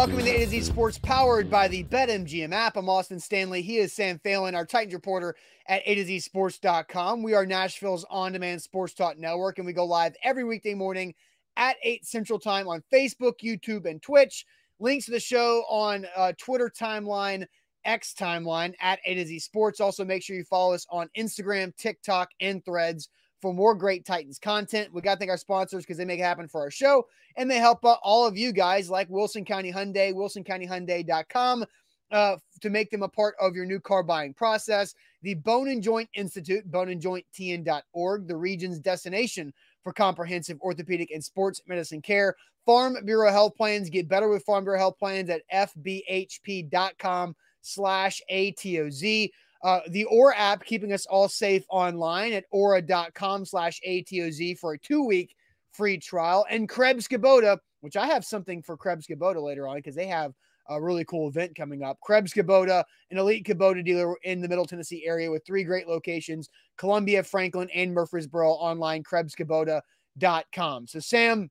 [0.00, 2.78] Welcome to A to Z Sports, powered by the BetMGM app.
[2.78, 3.60] I'm Austin Stanley.
[3.60, 5.36] He is Sam Phelan, our Titans reporter
[5.66, 7.22] at A to Z Sports.com.
[7.22, 11.14] We are Nashville's on demand sports talk network, and we go live every weekday morning
[11.58, 14.46] at 8 Central Time on Facebook, YouTube, and Twitch.
[14.78, 17.44] Links to the show on uh, Twitter timeline,
[17.84, 19.82] X timeline at A to Z Sports.
[19.82, 23.10] Also, make sure you follow us on Instagram, TikTok, and threads
[23.40, 24.92] for more great Titans content.
[24.92, 27.50] We got to thank our sponsors because they make it happen for our show and
[27.50, 31.64] they help uh, all of you guys like Wilson County Hyundai, wilsoncountyhyundai.com
[32.10, 34.94] uh, to make them a part of your new car buying process.
[35.22, 42.02] The Bone and Joint Institute, boneandjointtn.org, the region's destination for comprehensive orthopedic and sports medicine
[42.02, 42.34] care.
[42.66, 43.88] Farm Bureau Health Plans.
[43.88, 49.30] Get better with Farm Bureau Health Plans at fbhp.com slash ATOZ.
[49.62, 54.78] Uh, the Aura app keeping us all safe online at aura.com slash ATOZ for a
[54.78, 55.34] two week
[55.72, 56.46] free trial.
[56.48, 60.32] And Krebs Kubota, which I have something for Krebs Kubota later on because they have
[60.68, 61.98] a really cool event coming up.
[62.00, 66.48] Krebs Kubota, an elite Kubota dealer in the Middle Tennessee area with three great locations
[66.76, 70.86] Columbia, Franklin, and Murfreesboro online, KrebsKubota.com.
[70.86, 71.50] So, Sam,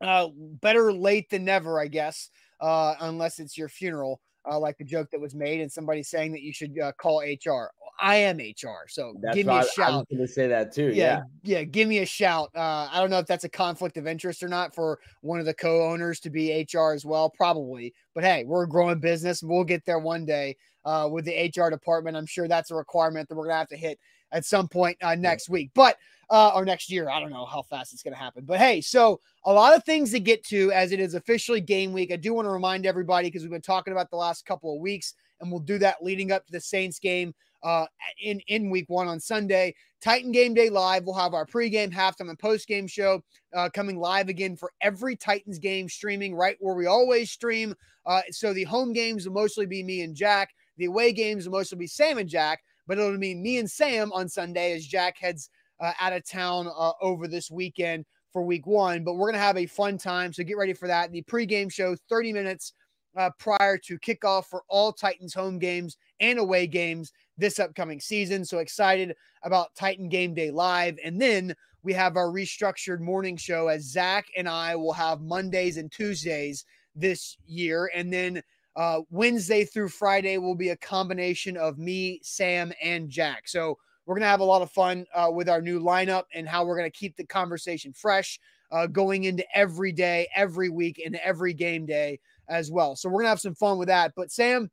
[0.00, 2.30] uh, better late than never, I guess,
[2.60, 6.32] uh, unless it's your funeral uh, like the joke that was made, and somebody saying
[6.32, 7.70] that you should uh, call HR.
[8.00, 9.92] I am HR, so That's give me a I, I shout.
[9.92, 10.88] was going to say that too.
[10.88, 11.58] yeah, Yeah.
[11.58, 12.50] yeah, give me a shout.
[12.54, 15.46] Uh, I don't know if that's a conflict of interest or not for one of
[15.46, 17.94] the co-owners to be HR as well, probably.
[18.14, 19.42] But hey, we're a growing business.
[19.42, 22.16] We'll get there one day uh, with the HR department.
[22.16, 24.00] I'm sure that's a requirement that we're gonna have to hit
[24.32, 25.96] at some point uh, next week, but
[26.32, 27.10] uh, or next year.
[27.10, 28.44] I don't know how fast it's gonna happen.
[28.44, 31.92] But hey, so a lot of things to get to as it is officially game
[31.92, 32.10] week.
[32.10, 34.80] I do want to remind everybody because we've been talking about the last couple of
[34.80, 37.84] weeks, and we'll do that leading up to the Saints game uh,
[38.22, 39.74] in in week one on Sunday.
[40.00, 41.04] Titan Game Day Live.
[41.04, 43.22] We'll have our pregame, halftime, and postgame show
[43.54, 47.74] uh, coming live again for every Titans game, streaming right where we always stream.
[48.06, 50.48] Uh, so the home games will mostly be me and Jack.
[50.78, 54.10] The away games will mostly be Sam and Jack, but it'll be me and Sam
[54.12, 55.50] on Sunday as Jack heads
[55.82, 59.04] uh, out of town uh, over this weekend for week one.
[59.04, 60.32] But we're going to have a fun time.
[60.32, 61.12] So get ready for that.
[61.12, 62.72] The pregame show, 30 minutes
[63.16, 68.44] uh, prior to kickoff for all Titans home games and away games this upcoming season.
[68.44, 70.98] So excited about Titan Game Day Live.
[71.04, 75.76] And then we have our restructured morning show as Zach and I will have Mondays
[75.76, 76.64] and Tuesdays
[76.94, 77.90] this year.
[77.94, 78.42] And then
[78.76, 83.48] uh, Wednesday through Friday will be a combination of me, Sam, and Jack.
[83.48, 86.48] So we're going to have a lot of fun uh, with our new lineup and
[86.48, 88.38] how we're going to keep the conversation fresh
[88.70, 92.18] uh, going into every day, every week, and every game day
[92.48, 92.96] as well.
[92.96, 94.12] So we're going to have some fun with that.
[94.16, 94.70] But Sam,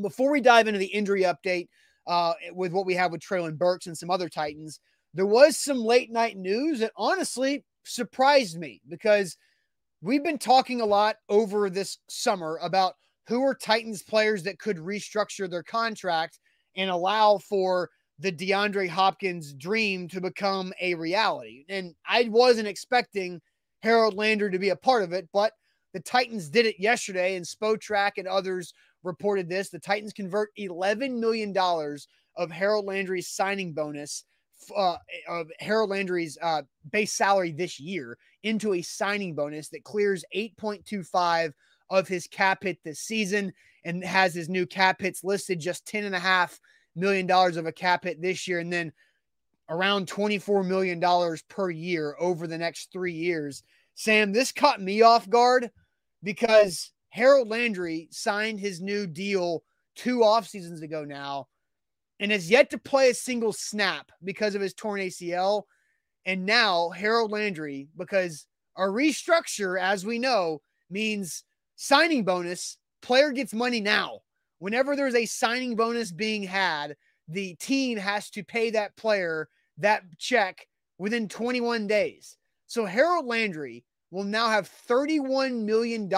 [0.00, 1.68] before we dive into the injury update
[2.06, 4.80] uh, with what we have with Treylon Burks and some other Titans,
[5.12, 9.36] there was some late night news that honestly surprised me because
[10.00, 12.94] we've been talking a lot over this summer about
[13.28, 16.40] who are Titans players that could restructure their contract
[16.76, 21.64] and allow for the DeAndre Hopkins dream to become a reality.
[21.68, 23.40] And I wasn't expecting
[23.82, 25.52] Harold Landry to be a part of it, but
[25.92, 29.68] the Titans did it yesterday, and Spotrac and others reported this.
[29.68, 31.56] The Titans convert $11 million
[32.36, 34.24] of Harold Landry's signing bonus,
[34.76, 34.96] uh,
[35.28, 41.52] of Harold Landry's uh, base salary this year into a signing bonus that clears 8.25
[41.90, 43.52] of his cap hit this season
[43.84, 46.58] and has his new cap hits listed just 10 and a half
[46.96, 48.92] million dollars of a cap hit this year and then
[49.68, 53.62] around 24 million dollars per year over the next 3 years.
[53.94, 55.70] Sam, this caught me off guard
[56.22, 59.62] because Harold Landry signed his new deal
[59.94, 61.46] two off seasons ago now
[62.18, 65.62] and has yet to play a single snap because of his torn ACL.
[66.26, 71.44] And now Harold Landry, because a restructure, as we know, means
[71.76, 74.20] signing bonus, player gets money now.
[74.58, 76.96] Whenever there's a signing bonus being had,
[77.28, 79.48] the team has to pay that player
[79.78, 80.66] that check
[80.98, 82.36] within 21 days.
[82.66, 86.08] So Harold Landry will now have $31 million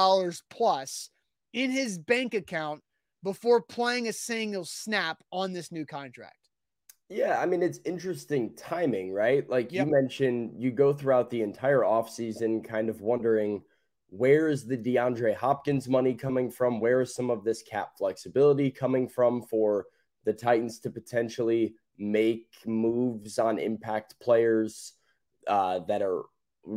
[0.50, 1.10] plus
[1.52, 2.82] in his bank account
[3.22, 6.36] before playing a single snap on this new contract.
[7.08, 9.48] Yeah, I mean, it's interesting timing, right?
[9.48, 9.86] Like yep.
[9.86, 13.62] you mentioned, you go throughout the entire offseason kind of wondering
[14.08, 16.80] where is the DeAndre Hopkins money coming from?
[16.80, 19.86] Where is some of this cap flexibility coming from for
[20.24, 24.92] the Titans to potentially make moves on impact players
[25.46, 26.22] uh, that are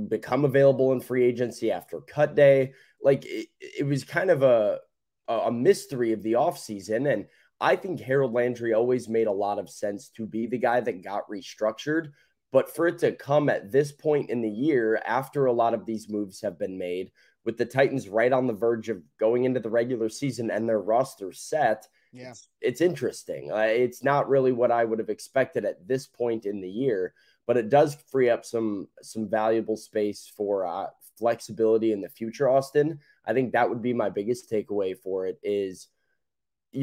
[0.07, 2.73] become available in free agency after cut day?
[3.01, 4.79] Like it, it was kind of a
[5.27, 7.11] a mystery of the offseason.
[7.11, 7.27] And
[7.61, 11.03] I think Harold Landry always made a lot of sense to be the guy that
[11.03, 12.11] got restructured.
[12.51, 15.85] But for it to come at this point in the year, after a lot of
[15.85, 17.11] these moves have been made,
[17.45, 20.81] with the Titans right on the verge of going into the regular season and their
[20.81, 23.51] roster set, yeah, it's, it's interesting.
[23.51, 27.13] Uh, it's not really what I would have expected at this point in the year,
[27.47, 30.87] but it does free up some some valuable space for uh,
[31.17, 32.49] flexibility in the future.
[32.49, 35.87] Austin, I think that would be my biggest takeaway for it is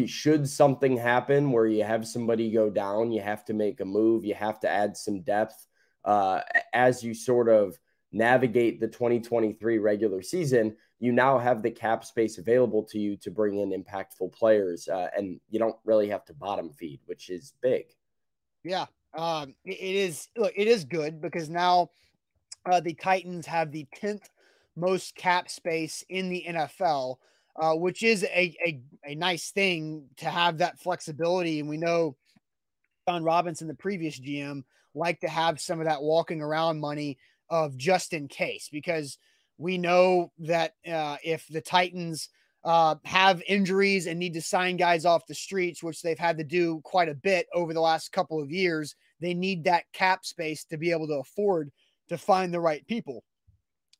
[0.06, 4.24] should something happen where you have somebody go down, you have to make a move,
[4.24, 5.66] you have to add some depth
[6.04, 6.40] uh,
[6.72, 7.78] as you sort of
[8.12, 10.76] navigate the 2023 regular season.
[10.98, 15.08] You now have the cap space available to you to bring in impactful players, uh,
[15.16, 17.84] and you don't really have to bottom feed, which is big.
[18.64, 18.86] Yeah,
[19.16, 20.28] um, it is.
[20.36, 21.90] Look, it is good because now
[22.64, 24.28] uh, the Titans have the 10th
[24.74, 27.16] most cap space in the NFL
[27.58, 31.60] uh, which is a, a, a nice thing to have that flexibility.
[31.60, 32.16] And we know
[33.08, 34.64] Jon Robinson, the previous GM,
[34.94, 37.18] like to have some of that walking around money
[37.48, 39.18] of just in case, because
[39.58, 42.28] we know that uh, if the Titans
[42.64, 46.44] uh, have injuries and need to sign guys off the streets, which they've had to
[46.44, 50.64] do quite a bit over the last couple of years, they need that cap space
[50.64, 51.70] to be able to afford
[52.08, 53.22] to find the right people.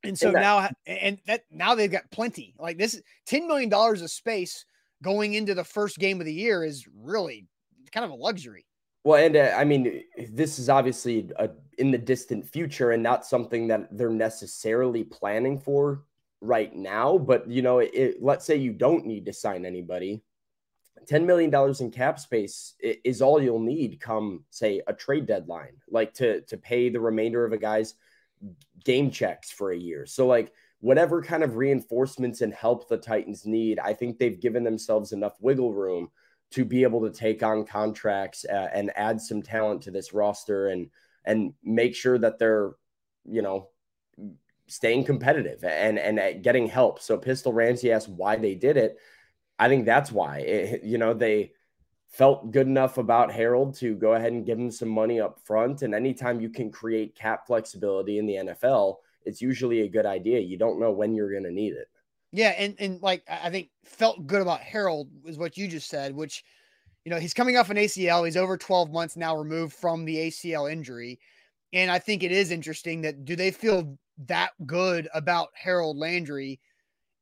[0.06, 2.54] And so now, and that now they've got plenty.
[2.58, 4.64] Like this, ten million dollars of space
[5.02, 7.46] going into the first game of the year is really
[7.92, 8.66] kind of a luxury.
[9.04, 13.24] Well, and uh, I mean, this is obviously a, in the distant future and not
[13.24, 16.02] something that they're necessarily planning for
[16.40, 17.18] right now.
[17.18, 20.22] But you know, it, let's say you don't need to sign anybody.
[21.08, 26.12] $10 million in cap space is all you'll need come say a trade deadline like
[26.14, 27.94] to to pay the remainder of a guy's
[28.84, 30.06] game checks for a year.
[30.06, 34.64] So like whatever kind of reinforcements and help the Titans need, I think they've given
[34.64, 36.10] themselves enough wiggle room
[36.52, 40.68] to be able to take on contracts uh, and add some talent to this roster
[40.68, 40.90] and
[41.24, 42.72] and make sure that they're
[43.24, 43.68] you know
[44.68, 47.00] staying competitive and and uh, getting help.
[47.00, 48.96] So Pistol Ramsey asked why they did it.
[49.58, 50.38] I think that's why.
[50.38, 51.52] It, you know, they
[52.08, 55.82] felt good enough about Harold to go ahead and give him some money up front.
[55.82, 60.40] And anytime you can create cap flexibility in the NFL, it's usually a good idea.
[60.40, 61.88] You don't know when you're going to need it.
[62.32, 66.14] Yeah, and and like I think felt good about Harold is what you just said,
[66.14, 66.44] which
[67.06, 68.24] you know, he's coming off an ACL.
[68.24, 71.20] He's over 12 months now removed from the ACL injury.
[71.72, 76.58] And I think it is interesting that do they feel that good about Harold Landry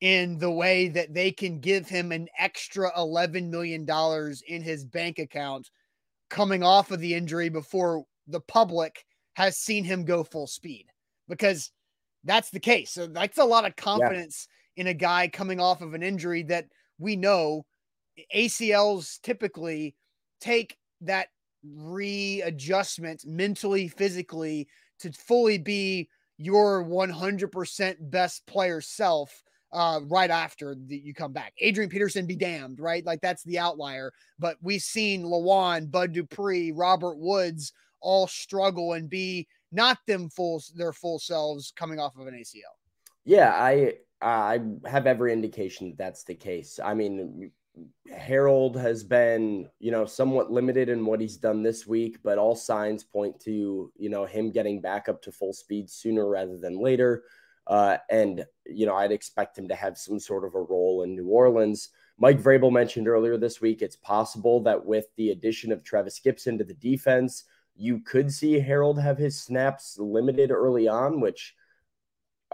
[0.05, 3.89] in the way that they can give him an extra $11 million
[4.47, 5.71] in his bank account
[6.29, 10.85] coming off of the injury before the public has seen him go full speed
[11.27, 11.73] because
[12.23, 12.91] that's the case.
[12.91, 14.47] So that's a lot of confidence
[14.77, 14.83] yeah.
[14.83, 16.67] in a guy coming off of an injury that
[16.99, 17.65] we know
[18.37, 19.95] ACLs typically
[20.39, 21.29] take that
[21.65, 24.69] readjustment mentally, physically
[24.99, 29.43] to fully be your 100% best player self
[29.75, 31.53] uh, right after the, you come back.
[31.59, 33.05] Adrian Peterson be damned, right?
[33.05, 34.13] Like that's the outlier.
[34.39, 40.63] But we've seen Lewan, Bud Dupree, Robert Woods all struggle and be not them full
[40.77, 42.61] their full selves coming off of an ACL.
[43.25, 46.79] Yeah, I I have every indication that that's the case.
[46.83, 47.51] I mean,
[48.17, 52.55] Harold has been, you know, somewhat limited in what he's done this week, but all
[52.55, 56.79] signs point to, you know, him getting back up to full speed sooner rather than
[56.79, 57.25] later.
[57.67, 61.15] Uh, and, you know, I'd expect him to have some sort of a role in
[61.15, 61.89] New Orleans.
[62.19, 66.59] Mike Vrabel mentioned earlier this week it's possible that with the addition of Trevis Gipson
[66.59, 67.45] to the defense,
[67.77, 71.55] you could see Harold have his snaps limited early on, which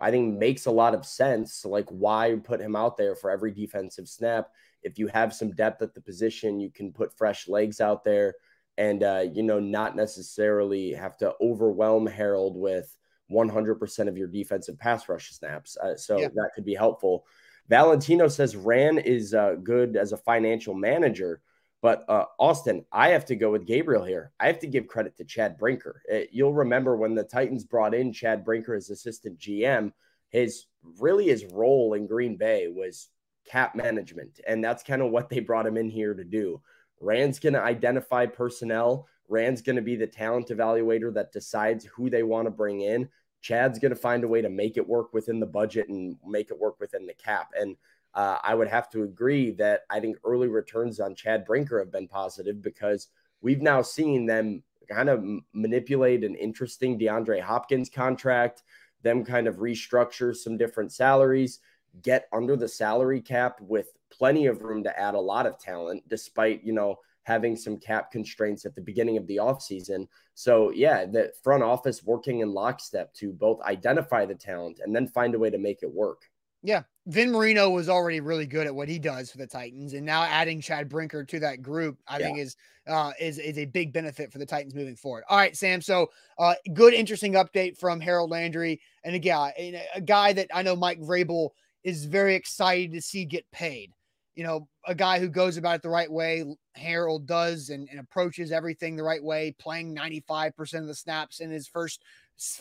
[0.01, 1.65] I think makes a lot of sense.
[1.65, 4.49] Like, why put him out there for every defensive snap?
[4.83, 8.35] If you have some depth at the position, you can put fresh legs out there
[8.79, 12.97] and, uh, you know, not necessarily have to overwhelm Harold with
[13.31, 15.77] 100% of your defensive pass rush snaps.
[15.77, 16.29] Uh, so yeah.
[16.35, 17.25] that could be helpful.
[17.69, 21.41] Valentino says Ran is uh, good as a financial manager,
[21.83, 24.33] but uh, Austin, I have to go with Gabriel here.
[24.41, 26.03] I have to give credit to Chad Brinker.
[26.07, 29.93] It, uh, you'll remember when the Titans brought in Chad Brinker as assistant GM,
[30.29, 30.67] his
[30.99, 33.09] really his role in Green Bay was
[33.47, 36.61] cap management, and that's kind of what they brought him in here to do.
[37.01, 39.09] Ran's going to identify personnel.
[39.29, 43.09] Ran's going to be the talent evaluator that decides who they want to bring in.
[43.41, 46.51] Chad's going to find a way to make it work within the budget and make
[46.51, 47.51] it work within the cap.
[47.59, 47.77] And
[48.15, 51.93] uh, I would have to agree that I think early returns on Chad Brinker have
[51.93, 53.09] been positive because
[53.41, 58.63] we've now seen them kind of manipulate an interesting DeAndre Hopkins contract,
[59.03, 61.61] them kind of restructure some different salaries,
[62.03, 66.03] get under the salary cap with plenty of room to add a lot of talent,
[66.09, 70.07] despite, you know, having some cap constraints at the beginning of the offseason.
[70.35, 75.07] So, yeah, the front office working in lockstep to both identify the talent and then
[75.07, 76.23] find a way to make it work.
[76.63, 76.83] Yeah.
[77.07, 80.23] Vin Marino was already really good at what he does for the Titans, and now
[80.23, 82.27] adding Chad Brinker to that group, I yeah.
[82.27, 85.25] think is uh, is is a big benefit for the Titans moving forward.
[85.29, 85.81] All right, Sam.
[85.81, 90.77] So, uh, good, interesting update from Harold Landry, and again, a guy that I know
[90.77, 91.51] Mike Vrabel
[91.83, 93.93] is very excited to see get paid.
[94.35, 96.45] You know, a guy who goes about it the right way.
[96.75, 101.51] Harold does and, and approaches everything the right way, playing 95% of the snaps in
[101.51, 102.03] his first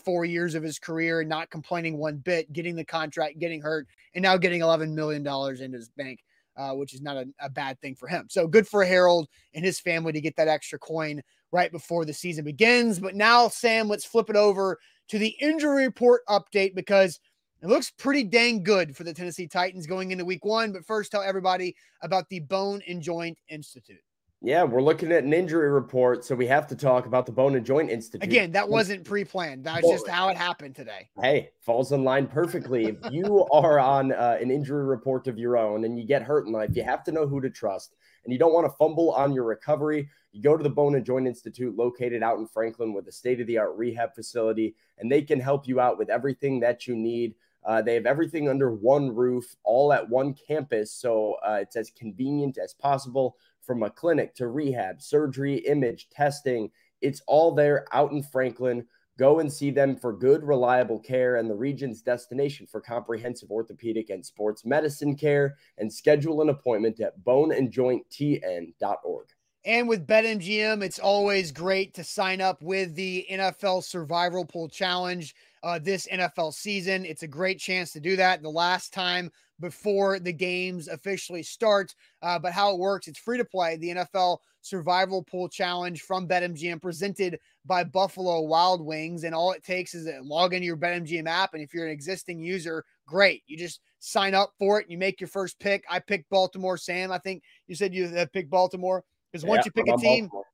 [0.04, 3.88] four years of his career and not complaining one bit, getting the contract, getting hurt,
[4.14, 5.26] and now getting $11 million
[5.62, 6.24] in his bank,
[6.58, 8.28] uh, which is not a, a, bad thing for him.
[8.30, 12.14] So good for Harold and his family to get that extra coin right before the
[12.14, 13.00] season begins.
[13.00, 14.78] But now, Sam, let's flip it over
[15.10, 17.20] to the injury report update because
[17.62, 20.72] it looks pretty dang good for the Tennessee Titans going into week one.
[20.72, 24.00] But first, tell everybody about the Bone and Joint Institute.
[24.42, 27.56] Yeah, we're looking at an injury report, so we have to talk about the Bone
[27.56, 28.24] and Joint Institute.
[28.24, 29.66] Again, that wasn't pre-planned.
[29.66, 31.10] That was just how it happened today.
[31.22, 32.86] Hey, falls in line perfectly.
[32.86, 36.48] if you are on uh, an injury report of your own and you get hurt
[36.48, 39.12] in life, you have to know who to trust, and you don't want to fumble
[39.12, 40.08] on your recovery.
[40.32, 43.76] You go to the Bone and Joint Institute, located out in Franklin, with a state-of-the-art
[43.76, 47.36] rehab facility, and they can help you out with everything that you need.
[47.70, 51.92] Uh, they have everything under one roof, all at one campus, so uh, it's as
[51.92, 56.72] convenient as possible from a clinic to rehab, surgery, image, testing.
[57.02, 58.88] It's all there out in Franklin.
[59.20, 64.10] Go and see them for good, reliable care and the region's destination for comprehensive orthopedic
[64.10, 65.56] and sports medicine care.
[65.78, 69.28] And schedule an appointment at boneandjointtn.org.
[69.66, 75.36] And with BetMGM, it's always great to sign up with the NFL Survival Pool Challenge
[75.64, 77.06] uh, this NFL season.
[77.06, 78.42] It's a great chance to do that.
[78.42, 81.94] The last time before the games officially start.
[82.22, 83.76] Uh, but how it works, it's free to play.
[83.76, 89.24] The NFL Survival Pool Challenge from BetMGM presented by Buffalo Wild Wings.
[89.24, 91.54] And all it takes is to log into your BetMGM app.
[91.54, 93.44] And if you're an existing user, great.
[93.48, 94.86] You just sign up for it.
[94.86, 95.84] And you make your first pick.
[95.90, 96.78] I picked Baltimore.
[96.78, 100.02] Sam, I think you said you picked Baltimore because once yeah, you pick I'm a
[100.02, 100.46] team, Baltimore.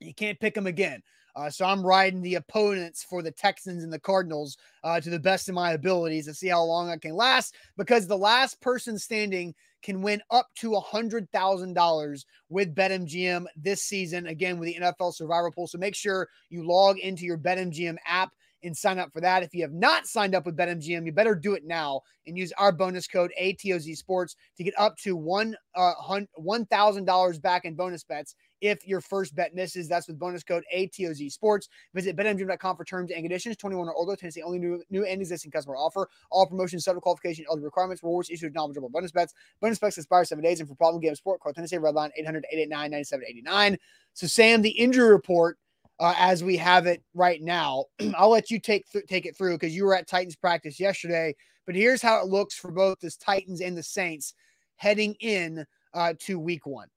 [0.00, 1.02] you can't pick them again.
[1.36, 5.18] Uh, so I'm riding the opponents for the Texans and the Cardinals uh, to the
[5.18, 8.98] best of my abilities to see how long I can last because the last person
[8.98, 15.50] standing can win up to $100,000 with BetMGM this season, again, with the NFL Survivor
[15.50, 15.66] Pool.
[15.66, 18.32] So make sure you log into your BetMGM app
[18.64, 19.42] and sign up for that.
[19.42, 22.52] If you have not signed up with BetMGM, you better do it now and use
[22.58, 28.04] our bonus code ATOZ Sports to get up to one uh, $1,000 back in bonus
[28.04, 29.88] bets if your first bet misses.
[29.88, 31.68] That's with bonus code ATOZ Sports.
[31.94, 33.56] Visit betmgm.com for terms and conditions.
[33.56, 36.08] 21 or older, Tennessee only new, new and existing customer offer.
[36.30, 39.34] All promotions, subject qualification, eligible requirements, rewards issued knowledgeable bonus bets.
[39.60, 40.60] Bonus bets expire seven days.
[40.60, 43.78] And for problem game sport, call Tennessee Redline 800 889 9789.
[44.14, 45.58] So, Sam, the injury report
[46.00, 47.84] uh, as we have it right now.
[48.16, 51.34] I'll let you take th- take it through because you were at Titans practice yesterday.
[51.66, 54.34] But here's how it looks for both the Titans and the Saints
[54.76, 56.88] heading in uh, to Week One.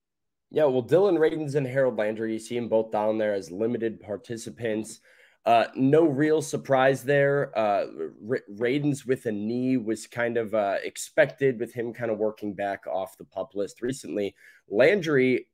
[0.49, 3.99] Yeah, well, Dillon Radunz and Harold Landry, you see them both down there as limited
[3.99, 5.01] participants.
[5.45, 7.57] Uh, no real surprise there.
[7.57, 7.85] Uh,
[8.29, 12.53] R- Radunz with a knee was kind of uh, expected with him kind of working
[12.53, 14.35] back off the pup list recently.
[14.69, 15.47] Landry,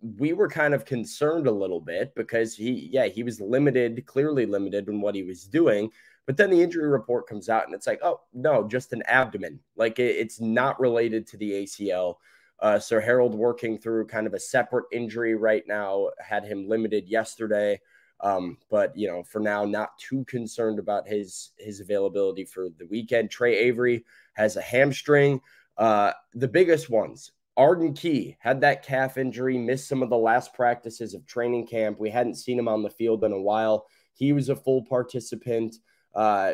[0.00, 4.46] we were kind of concerned a little bit because he, yeah, he was limited, clearly
[4.46, 5.90] limited in what he was doing.
[6.26, 9.60] But then the injury report comes out and it's like, oh, no, just an abdomen.
[9.76, 12.16] Like it, it's not related to the ACL.
[12.60, 17.08] Uh, Sir Harold working through kind of a separate injury right now, had him limited
[17.08, 17.80] yesterday.
[18.20, 22.86] Um, but you know, for now, not too concerned about his his availability for the
[22.86, 23.30] weekend.
[23.30, 25.40] Tre Avery has a hamstring.
[25.76, 27.30] Uh, the biggest ones.
[27.58, 31.98] Arden Key had that calf injury, missed some of the last practices of training camp.
[31.98, 33.86] We hadn't seen him on the field in a while.
[34.14, 35.74] He was a full participant.
[36.14, 36.52] Uh,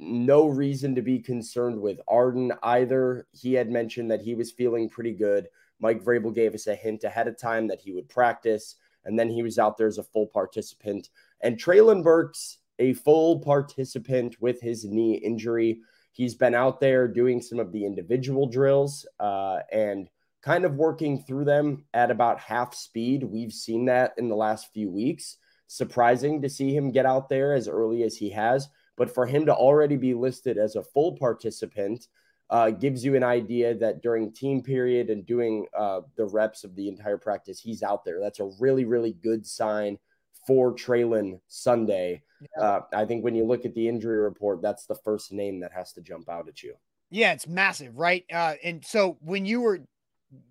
[0.00, 3.28] no reason to be concerned with Arden either.
[3.30, 5.46] He had mentioned that he was feeling pretty good.
[5.78, 9.30] Mike Vrabel gave us a hint ahead of time that he would practice, and then
[9.30, 11.10] he was out there as a full participant.
[11.42, 15.80] And Treylon Burks, a full participant with his knee injury.
[16.10, 20.08] He's been out there doing some of the individual drills uh, and
[20.42, 23.24] kind of working through them at about half speed.
[23.24, 25.36] We've seen that in the last few weeks.
[25.66, 28.68] surprising to see him get out there as early as he has.
[28.96, 32.08] But for him to already be listed as a full participant
[32.50, 36.74] uh, gives you an idea that during team period and doing uh, the reps of
[36.74, 38.18] the entire practice, he's out there.
[38.20, 39.96] That's a really, really good sign
[40.44, 42.22] for Treylon Sunday.
[42.40, 42.62] Yeah.
[42.64, 45.72] Uh, I think when you look at the injury report, that's the first name that
[45.72, 46.74] has to jump out at you.
[47.10, 48.24] Yeah, it's massive, right?
[48.32, 49.80] Uh, and so when you were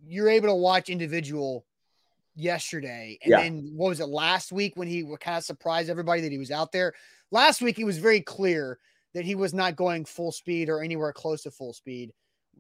[0.08, 1.66] you're able to watch individual
[2.36, 3.42] yesterday, and yeah.
[3.42, 6.52] then what was it last week when he kind of surprised everybody that he was
[6.52, 6.94] out there?
[7.32, 8.80] Last week, he was very clear
[9.14, 12.12] that he was not going full speed or anywhere close to full speed.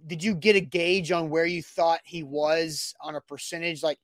[0.07, 3.99] Did you get a gauge on where you thought he was on a percentage, like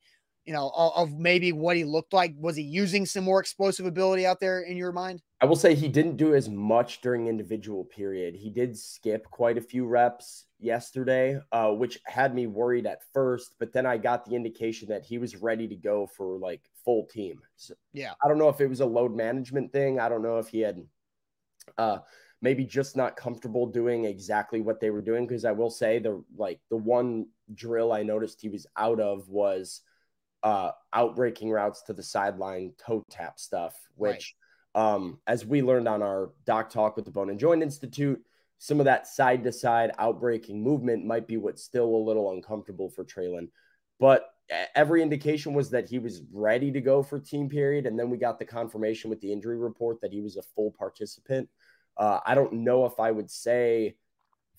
[0.45, 2.33] you know, of maybe what he looked like?
[2.37, 5.23] Was he using some more explosive ability out there in your mind?
[5.41, 8.35] I will say he didn't do as much during individual period.
[8.35, 13.55] He did skip quite a few reps yesterday, uh, which had me worried at first.
[13.59, 17.07] But then I got the indication that he was ready to go for like full
[17.07, 17.41] team.
[17.55, 19.99] So yeah, I don't know if it was a load management thing.
[19.99, 20.83] I don't know if he had
[21.79, 21.97] uh,
[22.41, 25.25] maybe just not comfortable doing exactly what they were doing.
[25.25, 27.25] Because I will say the like the one
[27.55, 29.81] drill I noticed he was out of was
[30.45, 34.35] uh, outbreaking routes to the sideline toe tap stuff, which,
[34.75, 34.93] right.
[34.93, 38.21] um, as we learned on our doc talk with the Bone and Joint Institute,
[38.59, 42.89] some of that side to side outbreaking movement might be what's still a little uncomfortable
[42.89, 43.49] for Treylon.
[43.99, 44.29] But
[44.75, 47.87] every indication was that he was ready to go for team period.
[47.87, 50.71] And then we got the confirmation with the injury report that he was a full
[50.77, 51.49] participant.
[51.97, 53.95] Uh, I don't know if I would say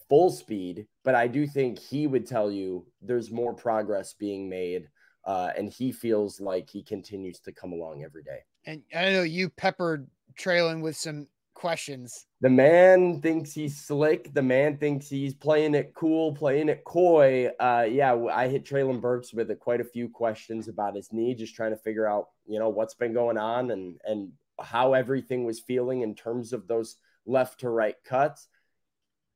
[0.09, 4.88] full speed, but I do think he would tell you there's more progress being made
[5.26, 8.38] uh, and he feels like he continues to come along every day.
[8.64, 12.26] And I know you peppered Treylon with some questions.
[12.40, 14.33] The man thinks he's slick.
[14.33, 17.50] The man thinks he's playing it cool, playing it coy.
[17.59, 21.35] Uh, yeah, I hit Treylon Burks with a, quite a few questions about his knee,
[21.35, 25.45] just trying to figure out, you know, what's been going on and and how everything
[25.45, 28.49] was feeling in terms of those left to right cuts.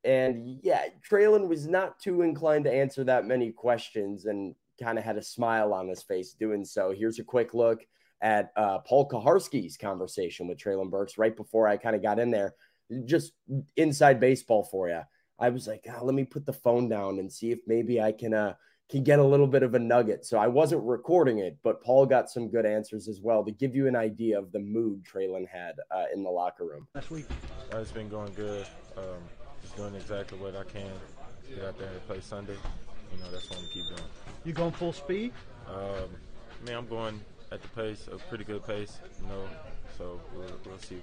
[0.05, 4.25] And yeah, Treylon was not too inclined to answer that many questions.
[4.25, 6.93] And kind of had a smile on his face doing so.
[6.93, 7.85] Here's a quick look
[8.21, 12.31] at uh, Paul Kuharsky's conversation with Treylon Burks right before I kind of got in
[12.31, 12.55] there.
[13.05, 13.33] Just
[13.77, 15.01] inside baseball for you.
[15.39, 18.13] I was like, oh, let me put the phone down and see if maybe I
[18.13, 18.55] can uh,
[18.91, 20.27] can get a little bit of a nugget.
[20.27, 23.75] So I wasn't recording it, but Paul got some good answers as well to give
[23.75, 26.89] you an idea of the mood Treylon had uh, in the locker room.
[26.95, 27.27] Last week,
[27.73, 28.67] uh, it's been going good.
[28.97, 29.05] Um,
[29.63, 30.91] just doing exactly what I can.
[31.49, 32.57] Get out there and play Sunday.
[33.13, 34.01] You know, that's what I'm keep doing.
[34.45, 35.33] You going full speed?
[35.69, 35.77] Um,
[36.61, 37.21] I mean, I'm going
[37.53, 39.45] at the pace, a pretty good pace, you know.
[39.99, 41.01] So we'll, we'll see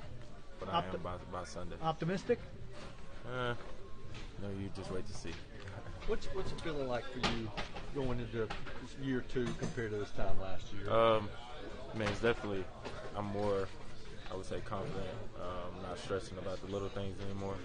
[0.60, 1.76] what Opti- I am by, by Sunday.
[1.82, 2.39] Optimistic?
[3.26, 3.54] Uh,
[4.41, 5.32] no, you just wait to see.
[6.08, 7.52] what's what's it feeling like for you
[7.93, 8.48] going into
[9.02, 10.91] year two compared to this time last year?
[10.91, 11.30] Um,
[11.96, 12.63] man, it's definitely
[13.15, 13.67] I'm more,
[14.32, 15.06] I would say, confident.
[15.38, 17.56] Um, not stressing about the little things anymore.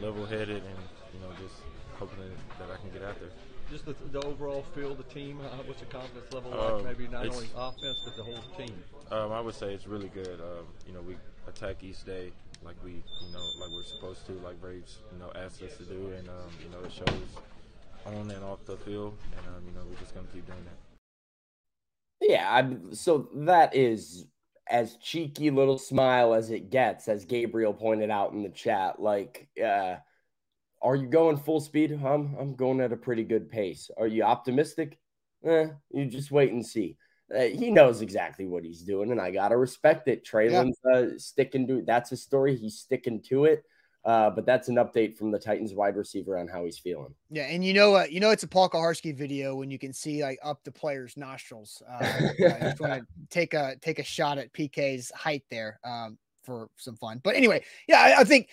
[0.00, 0.78] Level-headed and
[1.14, 1.62] you know just
[1.98, 2.18] hoping
[2.58, 3.30] that I can get out there
[3.70, 5.38] just the, the overall feel, the team?
[5.40, 6.72] Uh, what's the confidence level like?
[6.72, 8.74] Um, Maybe not only offense, but the whole team.
[9.10, 10.40] Um, I would say it's really good.
[10.40, 12.32] Um, you know, we attack each day
[12.64, 15.84] like we, you know, like we're supposed to, like Vrabes, you know, asked us to
[15.84, 17.28] do, and um, you know, it shows
[18.06, 22.28] on and off the field, and um, you know, we're just gonna keep doing that.
[22.28, 24.26] Yeah, I'm, so that is
[24.68, 29.00] as cheeky little smile as it gets, as Gabriel pointed out in the chat.
[29.00, 29.96] Like, uh,
[30.82, 31.92] are you going full speed?
[31.92, 33.90] I'm I'm going at a pretty good pace.
[33.96, 34.98] Are you optimistic?
[35.44, 36.96] Eh, you just wait and see.
[37.34, 40.26] Uh, he knows exactly what he's doing, and I gotta respect it.
[40.26, 40.98] Treylon's yeah.
[40.98, 42.56] uh, sticking to that's a story.
[42.56, 43.64] He's sticking to it.
[44.02, 47.14] Uh, but that's an update from the Titans wide receiver on how he's feeling.
[47.28, 49.92] Yeah, and you know, uh, you know, it's a Paul Kuharsky video when you can
[49.92, 51.82] see like up the player's nostrils.
[51.86, 56.16] Uh, I just want to take a take a shot at PK's height there um,
[56.44, 57.20] for some fun.
[57.22, 58.48] But anyway, yeah, I, I think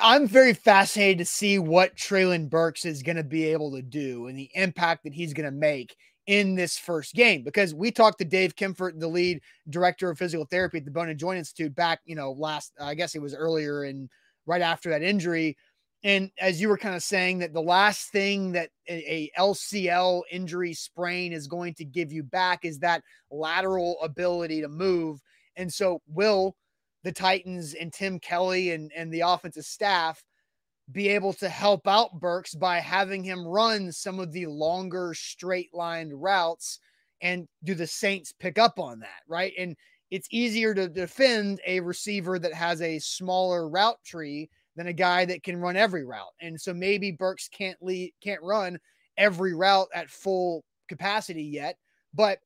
[0.00, 4.26] I'm very fascinated to see what Treylon Burks is going to be able to do
[4.26, 8.18] and the impact that he's going to make in this first game because we talked
[8.18, 11.74] to Dave Kimfort, the lead director of physical therapy at the Bone and Joint Institute,
[11.74, 14.08] back, you know, last, I guess it was earlier and
[14.46, 15.56] right after that injury.
[16.04, 20.72] And as you were kind of saying, that the last thing that a LCL injury
[20.72, 25.20] sprain is going to give you back is that lateral ability to move.
[25.56, 26.56] And so, will
[27.02, 30.22] the Titans and Tim Kelly and, and the offensive staff
[30.92, 35.72] be able to help out Burks by having him run some of the longer straight
[35.72, 36.80] lined routes
[37.22, 39.52] and do the Saints pick up on that, right?
[39.58, 39.76] And
[40.10, 45.24] it's easier to defend a receiver that has a smaller route tree than a guy
[45.24, 46.32] that can run every route.
[46.40, 48.78] And so maybe Burks can't lead, can't run
[49.16, 51.76] every route at full capacity yet,
[52.14, 52.38] but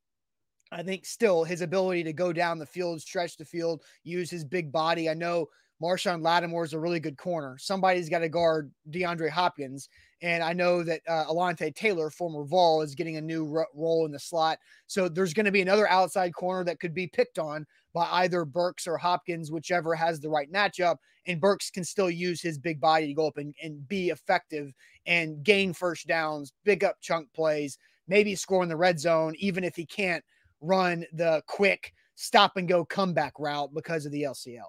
[0.75, 4.45] I think still his ability to go down the field, stretch the field, use his
[4.45, 5.09] big body.
[5.09, 5.47] I know
[5.81, 7.57] Marshon Lattimore is a really good corner.
[7.59, 9.89] Somebody's got to guard DeAndre Hopkins.
[10.21, 14.07] And I know that uh, Alontae Taylor, former Vol, is getting a new ro- role
[14.07, 14.59] in the slot.
[14.87, 18.45] So there's going to be another outside corner that could be picked on by either
[18.45, 20.97] Burks or Hopkins, whichever has the right matchup.
[21.27, 24.73] And Burks can still use his big body to go up and, and be effective
[25.07, 29.63] and gain first downs, big up chunk plays, maybe score in the red zone, even
[29.63, 30.25] if he can't
[30.65, 34.69] run the quick stop and go comeback route because of the LCL.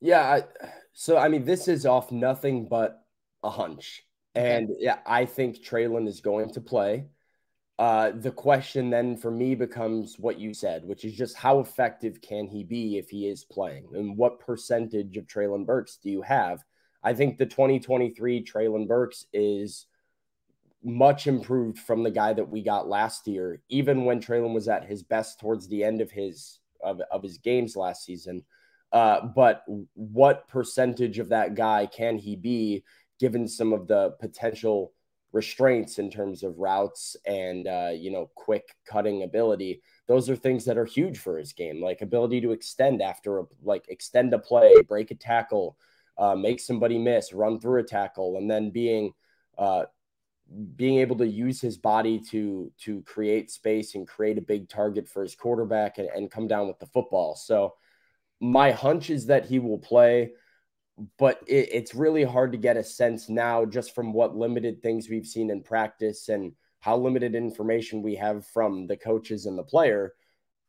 [0.00, 0.20] Yeah.
[0.20, 0.42] I,
[0.92, 3.00] so, I mean, this is off nothing but
[3.42, 4.04] a hunch.
[4.34, 7.06] And yeah, I think Treylon is going to play.
[7.78, 12.20] Uh, the question then for me becomes what you said, which is just how effective
[12.20, 13.88] can he be if he is playing?
[13.94, 16.62] And what percentage of Treylon Burks do you have?
[17.02, 19.86] I think the 2023 Treylon Burks is
[20.82, 24.84] much improved from the guy that we got last year, even when Treylon was at
[24.84, 28.44] his best towards the end of his of, of his games last season.
[28.92, 29.64] Uh, but
[29.94, 32.84] what percentage of that guy can he be
[33.18, 34.92] given some of the potential
[35.32, 40.64] restraints in terms of routes and uh, you know quick cutting ability those are things
[40.64, 44.38] that are huge for his game like ability to extend after a like extend a
[44.38, 45.76] play break a tackle
[46.16, 49.12] uh, make somebody miss run through a tackle and then being
[49.58, 49.84] uh,
[50.76, 55.08] being able to use his body to to create space and create a big target
[55.08, 57.74] for his quarterback and, and come down with the football so
[58.40, 60.32] my hunch is that he will play,
[61.18, 65.08] but it, it's really hard to get a sense now just from what limited things
[65.08, 69.64] we've seen in practice and how limited information we have from the coaches and the
[69.64, 70.14] player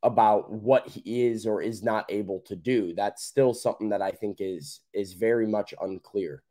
[0.01, 2.93] about what he is or is not able to do.
[2.95, 6.43] That's still something that I think is is very much unclear.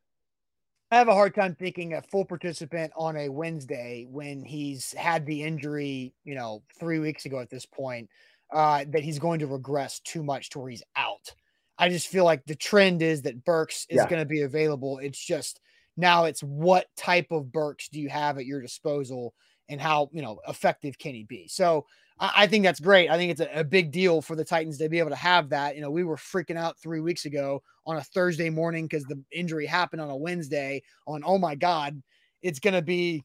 [0.90, 5.26] I have a hard time thinking a full participant on a Wednesday when he's had
[5.26, 8.08] the injury, you know, three weeks ago at this point
[8.52, 11.34] uh, that he's going to regress too much to where he's out.
[11.78, 14.08] I just feel like the trend is that Burks is yeah.
[14.08, 14.98] going to be available.
[14.98, 15.60] It's just
[15.96, 19.34] now it's what type of Burks do you have at your disposal
[19.68, 21.48] and how you know effective can he be?
[21.48, 21.84] So
[22.20, 23.10] I, think that's great.
[23.10, 25.50] I think it's a, a, big deal for the Titans to be able to have
[25.50, 25.76] that.
[25.76, 29.22] You know, we were freaking out three weeks ago on a Thursday morning because the
[29.30, 30.82] injury happened on a Wednesday.
[31.06, 32.02] On oh my god,
[32.42, 33.24] it's going to be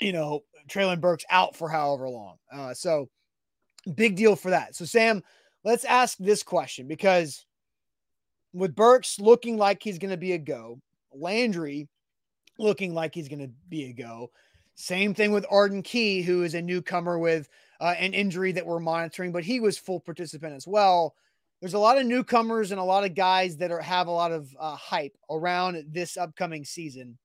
[0.00, 2.36] you know Treylon Burks out for however long.
[2.52, 3.08] Uh, so
[3.94, 4.74] Big deal for that.
[4.74, 5.22] So, Sam,
[5.64, 7.46] let's ask this question because
[8.52, 10.80] with Burks looking like he's going to be a go,
[11.12, 11.88] Landry
[12.58, 14.30] looking like he's going to be a go.
[14.74, 17.48] Same thing with Arden Key, who is a newcomer with
[17.80, 21.14] uh, an injury that we're monitoring, but he was full participant as well.
[21.60, 24.32] There's a lot of newcomers and a lot of guys that are have a lot
[24.32, 27.18] of uh, hype around this upcoming season.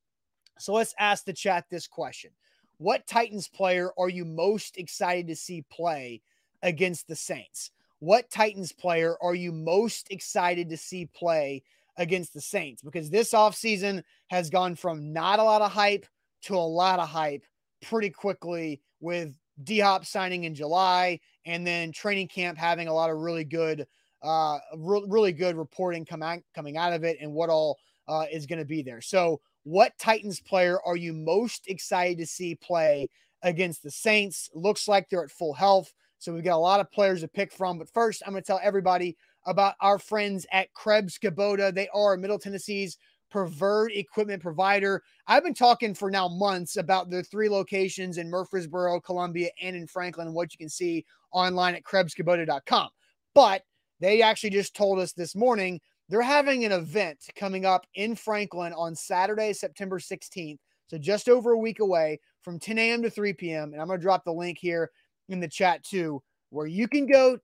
[0.59, 2.31] So let's ask the chat this question:
[2.77, 6.21] What Titans player are you most excited to see play
[6.61, 7.71] against the Saints?
[7.99, 11.63] What Titans player are you most excited to see play
[11.97, 12.81] against the Saints?
[12.81, 16.05] Because this offseason has gone from not a lot of hype
[16.43, 17.43] to a lot of hype
[17.81, 23.09] pretty quickly with D Hop signing in July and then training camp having a lot
[23.09, 23.85] of really good,
[24.21, 28.25] uh, re- really good reporting come out, coming out of it and what all uh,
[28.31, 29.01] is going to be there.
[29.01, 33.07] So, what Titans player are you most excited to see play
[33.43, 34.49] against the Saints?
[34.53, 35.93] Looks like they're at full health.
[36.23, 37.77] So we've got a lot of players to pick from.
[37.77, 41.73] But first, I'm going to tell everybody about our friends at Krebs Kubota.
[41.73, 42.97] They are Middle Tennessee's
[43.33, 45.01] preferred equipment provider.
[45.25, 49.87] I've been talking for now months about the three locations in Murfreesboro, Columbia, and in
[49.87, 52.89] Franklin, what you can see online at KrebsKubota.com.
[53.33, 53.63] But
[53.99, 58.71] they actually just told us this morning they're having an event coming up in Franklin
[58.73, 60.59] on Saturday, September 16th.
[60.85, 63.01] So just over a week away from 10 a.m.
[63.01, 63.73] to 3 p.m.
[63.73, 64.91] And I'm going to drop the link here
[65.29, 67.39] in the chat too, where you can go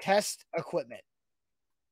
[0.00, 1.02] test equipment.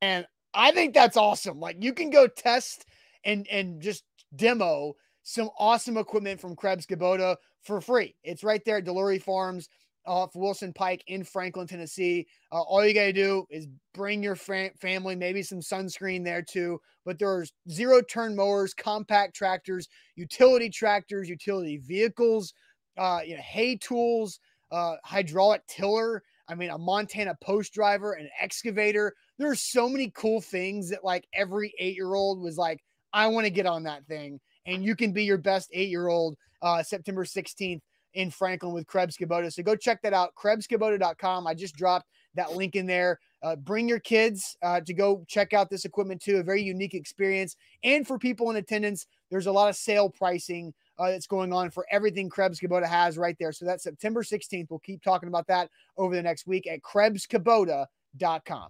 [0.03, 1.59] And I think that's awesome.
[1.59, 2.85] Like you can go test
[3.25, 4.05] and and just
[4.35, 8.15] demo some awesome equipment from Krebs Kubota for free.
[8.23, 9.69] It's right there at Delury Farms
[10.07, 12.27] off Wilson Pike in Franklin, Tennessee.
[12.51, 16.43] Uh, all you got to do is bring your fam- family, maybe some sunscreen there
[16.43, 16.81] too.
[17.05, 22.53] But there's zero turn mowers, compact tractors, utility tractors, utility vehicles,
[22.99, 26.23] uh, you know, hay tools, uh, hydraulic tiller.
[26.49, 29.15] I mean, a Montana post driver, an excavator.
[29.39, 33.27] There are so many cool things that like every eight year old was like, I
[33.29, 34.41] want to get on that thing.
[34.67, 37.81] And you can be your best eight year old uh, September 16th
[38.15, 39.53] in Franklin with Krebs Kubota.
[39.53, 41.47] So go check that out, KrebsKubota.com.
[41.47, 43.19] I just dropped that link in there.
[43.43, 46.37] Uh, bring your kids uh, to go check out this equipment too.
[46.37, 47.57] A very unique experience.
[47.85, 51.71] And for people in attendance, there's a lot of sale pricing uh, that's going on
[51.71, 53.53] for everything Krebs Kubota has right there.
[53.53, 54.67] So that's September 16th.
[54.69, 58.69] We'll keep talking about that over the next week at KrebsKubota.com.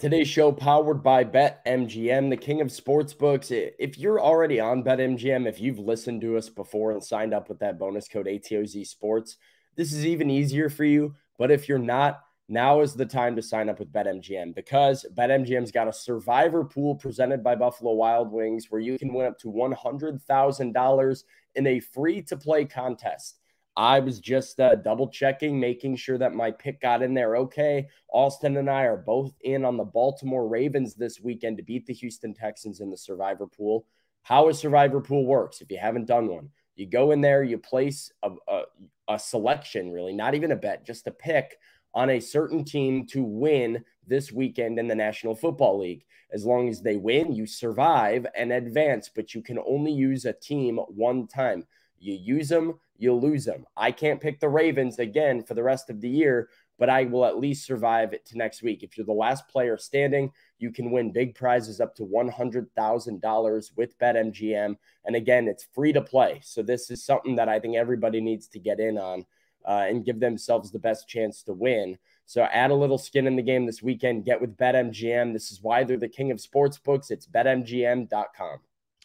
[0.00, 3.50] Today's show powered by BetMGM, the king of sportsbooks.
[3.78, 7.58] If you're already on BetMGM, if you've listened to us before and signed up with
[7.58, 9.36] that bonus code ATOZ Sports,
[9.76, 11.14] this is even easier for you.
[11.36, 15.70] But if you're not, now is the time to sign up with BetMGM because BetMGM's
[15.70, 19.48] got a survivor pool presented by Buffalo Wild Wings where you can win up to
[19.48, 21.24] $100,000
[21.56, 23.39] in a free to play contest.
[23.76, 27.88] I was just uh, double checking, making sure that my pick got in there okay.
[28.12, 31.94] Austin and I are both in on the Baltimore Ravens this weekend to beat the
[31.94, 33.86] Houston Texans in the survivor pool.
[34.22, 37.58] How a survivor pool works, if you haven't done one, you go in there, you
[37.58, 38.62] place a, a,
[39.08, 41.56] a selection, really, not even a bet, just a pick
[41.94, 46.04] on a certain team to win this weekend in the National Football League.
[46.32, 50.32] As long as they win, you survive and advance, but you can only use a
[50.32, 51.66] team one time.
[51.98, 53.64] You use them, you lose them.
[53.76, 57.24] I can't pick the Ravens again for the rest of the year, but I will
[57.24, 58.82] at least survive it to next week.
[58.82, 63.98] If you're the last player standing, you can win big prizes up to $100,000 with
[63.98, 64.76] BetMGM.
[65.04, 66.40] And again, it's free to play.
[66.42, 69.24] So this is something that I think everybody needs to get in on
[69.66, 71.98] uh, and give themselves the best chance to win.
[72.26, 74.24] So add a little skin in the game this weekend.
[74.24, 75.32] Get with BetMGM.
[75.32, 77.10] This is why they're the king of sports books.
[77.10, 78.58] It's betmgm.com.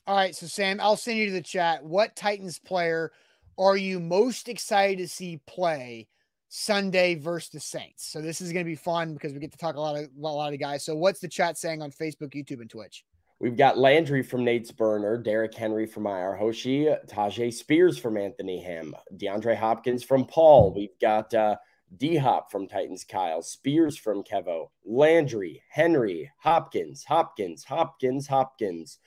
[0.08, 0.36] All right.
[0.36, 1.84] So, Sam, I'll send you to the chat.
[1.84, 3.12] What Titans player
[3.58, 6.08] are you most excited to see play
[6.50, 8.08] Sunday versus the Saints?
[8.08, 10.10] So, this is going to be fun because we get to talk a lot of
[10.18, 10.84] a lot of guys.
[10.84, 13.04] So, what's the chat saying on Facebook, YouTube, and Twitch?
[13.40, 18.64] We've got Landry from Nate's Burner, Derrick Henry from IR Hoshi, Tyjae Spears from Anthony
[18.64, 20.74] Ham, DeAndre Hopkins from Paul.
[20.74, 21.58] We've got uh,
[21.98, 29.00] D Hop from Titans Kyle, Spears from Kevo, Landry, Henry, Hopkins, Hopkins, Hopkins, Hopkins,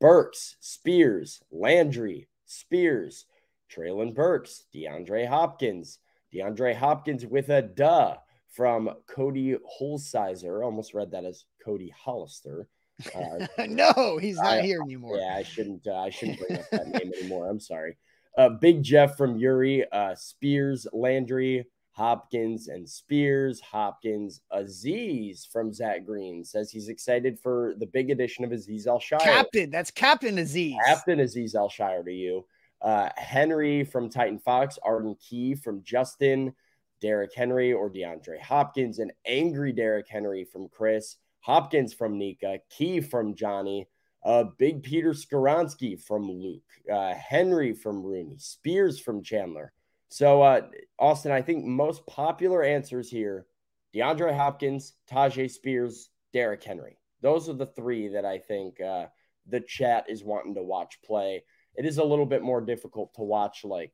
[0.00, 3.26] Burks, Spears, Landry, Spears,
[3.74, 5.98] Treylon Burks, DeAndre Hopkins,
[6.34, 8.16] DeAndre Hopkins with a duh
[8.48, 10.64] from Cody Holsizer.
[10.64, 12.68] Almost read that as Cody Hollister.
[13.14, 15.18] Uh, no, he's not I, here anymore.
[15.18, 15.86] Yeah, I shouldn't.
[15.86, 17.48] Uh, I shouldn't bring up that name anymore.
[17.48, 17.96] I'm sorry.
[18.36, 23.60] Uh, Big Jeff from Yuri, uh, Spears, Landry, Hopkins, and Spears.
[23.60, 29.20] Hopkins, Aziz from Zach Green says he's excited for the big addition of Aziz Al-Shaair.
[29.20, 30.74] Captain, that's Captain Aziz.
[30.84, 32.44] Captain Aziz Al-Shaair to you.
[32.84, 36.52] Uh, Henry from Titan Fox, Arden Key from Justin,
[37.00, 41.16] Derrick Henry or DeAndre Hopkins, and Angry Derrick Henry from Chris.
[41.40, 43.88] Hopkins from Nika, Key from Johnny,
[44.24, 49.72] uh, Big Peter Skoronski from Luke, uh, Henry from Rooney, Spears from Chandler.
[50.08, 50.62] So, uh,
[50.98, 53.46] Austin, I think most popular answers here
[53.94, 56.98] DeAndre Hopkins, Tyjae Spears, Derrick Henry.
[57.20, 59.06] Those are the three that I think uh,
[59.46, 61.44] the chat is wanting to watch play.
[61.76, 63.92] It is a little bit more difficult to watch like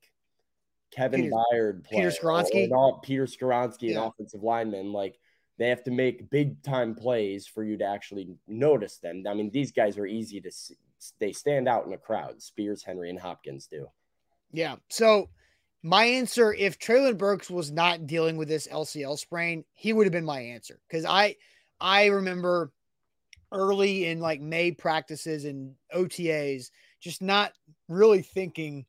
[0.90, 1.99] Kevin Peter, Byard play.
[1.99, 2.71] Peter Skoronski.
[2.71, 4.01] Or, or Peter Skoronski, yeah.
[4.01, 4.93] an offensive lineman.
[4.93, 5.19] Like
[5.59, 9.25] they have to make big time plays for you to actually notice them.
[9.29, 10.77] I mean, these guys are easy to see.
[11.19, 12.43] They stand out in a crowd.
[12.43, 13.87] Spears, Henry, and Hopkins do.
[14.53, 14.77] Yeah.
[14.88, 15.31] So
[15.83, 20.12] my answer, if Treylon Burks was not dealing with this LCL sprain, he would have
[20.12, 20.79] been my answer.
[20.88, 21.37] Because I
[21.81, 22.73] I remember
[23.53, 27.53] early in like May practices and OTAs, just not
[27.89, 28.87] really thinking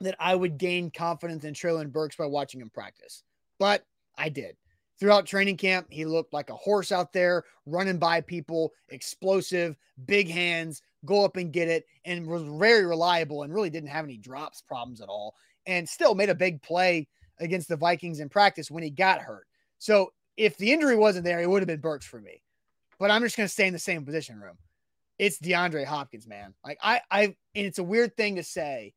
[0.00, 3.22] that I would gain confidence in Treylon Burks by watching him practice.
[3.58, 3.84] But
[4.16, 4.56] I did.
[4.98, 10.28] Throughout training camp, he looked like a horse out there running by people, explosive, big
[10.28, 14.18] hands, go up and get it, and was very reliable and really didn't have any
[14.18, 15.34] drops problems at all.
[15.66, 19.46] And still made a big play against the Vikings in practice when he got hurt.
[19.78, 22.42] So if the injury wasn't there, it would have been Burks for me.
[22.98, 24.58] But I'm just going to stay in the same position room.
[25.20, 26.54] It's DeAndre Hopkins, man.
[26.64, 28.94] Like I, I, and it's a weird thing to say,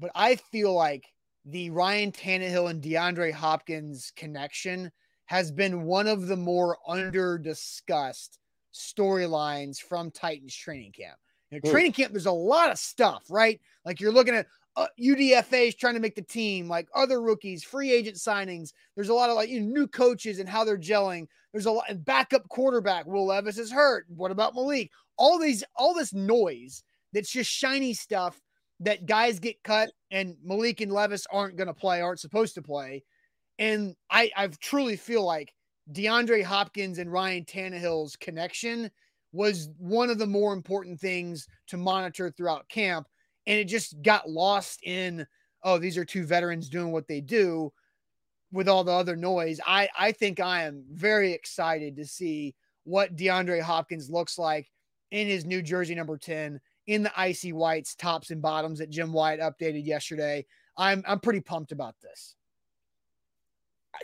[0.00, 1.04] but I feel like
[1.44, 4.90] the Ryan Tannehill and DeAndre Hopkins connection
[5.26, 8.38] has been one of the more under discussed
[8.74, 11.18] storylines from Titans training camp.
[11.50, 13.60] You know, training camp, there's a lot of stuff, right?
[13.84, 17.92] Like you're looking at uh, UDFA's trying to make the team, like other rookies, free
[17.92, 18.72] agent signings.
[18.94, 21.26] There's a lot of like you know, new coaches and how they're gelling.
[21.52, 23.04] There's a lot and backup quarterback.
[23.04, 24.06] Will Levis is hurt.
[24.08, 24.90] What about Malik?
[25.18, 28.40] All these, all this noise that's just shiny stuff
[28.80, 32.62] that guys get cut and Malik and Levis aren't going to play, aren't supposed to
[32.62, 33.02] play.
[33.58, 35.52] And I, I truly feel like
[35.92, 38.90] DeAndre Hopkins and Ryan Tannehill's connection
[39.32, 43.06] was one of the more important things to monitor throughout camp.
[43.46, 45.26] And it just got lost in,
[45.64, 47.72] oh, these are two veterans doing what they do
[48.52, 49.60] with all the other noise.
[49.66, 52.54] I, I think I am very excited to see
[52.84, 54.70] what DeAndre Hopkins looks like
[55.10, 59.12] in his new jersey number 10 in the icy whites, tops and bottoms that Jim
[59.12, 60.44] Wyatt updated yesterday.
[60.76, 62.34] I'm I'm pretty pumped about this.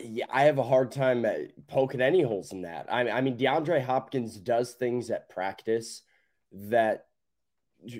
[0.01, 1.33] Yeah, I have a hard time uh,
[1.69, 2.93] poking any holes in that.
[2.93, 6.03] I, I mean, DeAndre Hopkins does things at practice
[6.53, 7.07] that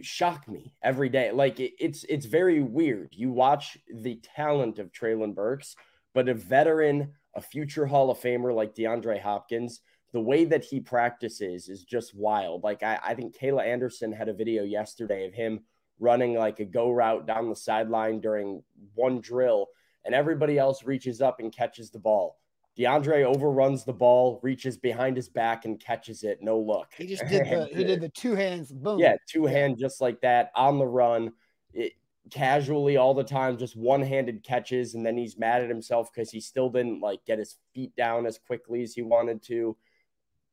[0.03, 1.31] shock me every day.
[1.31, 3.11] Like it, it's it's very weird.
[3.13, 5.77] You watch the talent of Treylon Burks,
[6.15, 9.81] but a veteran, a future Hall of Famer like DeAndre Hopkins,
[10.15, 12.63] the way that he practices is just wild.
[12.63, 15.65] Like I, I think Kayla Anderson had a video yesterday of him
[15.99, 18.63] running like a go route down the sideline during
[18.95, 19.67] one drill,
[20.05, 22.39] and everybody else reaches up and catches the ball.
[22.79, 26.39] DeAndre overruns the ball, reaches behind his back and catches it.
[26.41, 26.93] No look.
[26.97, 29.01] He just did the he did the two hands boom.
[29.01, 31.33] Yeah, two hand just like that on the run.
[31.73, 31.95] It,
[32.31, 36.41] casually all the time, just one-handed catches, and then he's mad at himself because he
[36.41, 39.77] still didn't like get his feet down as quickly as he wanted to.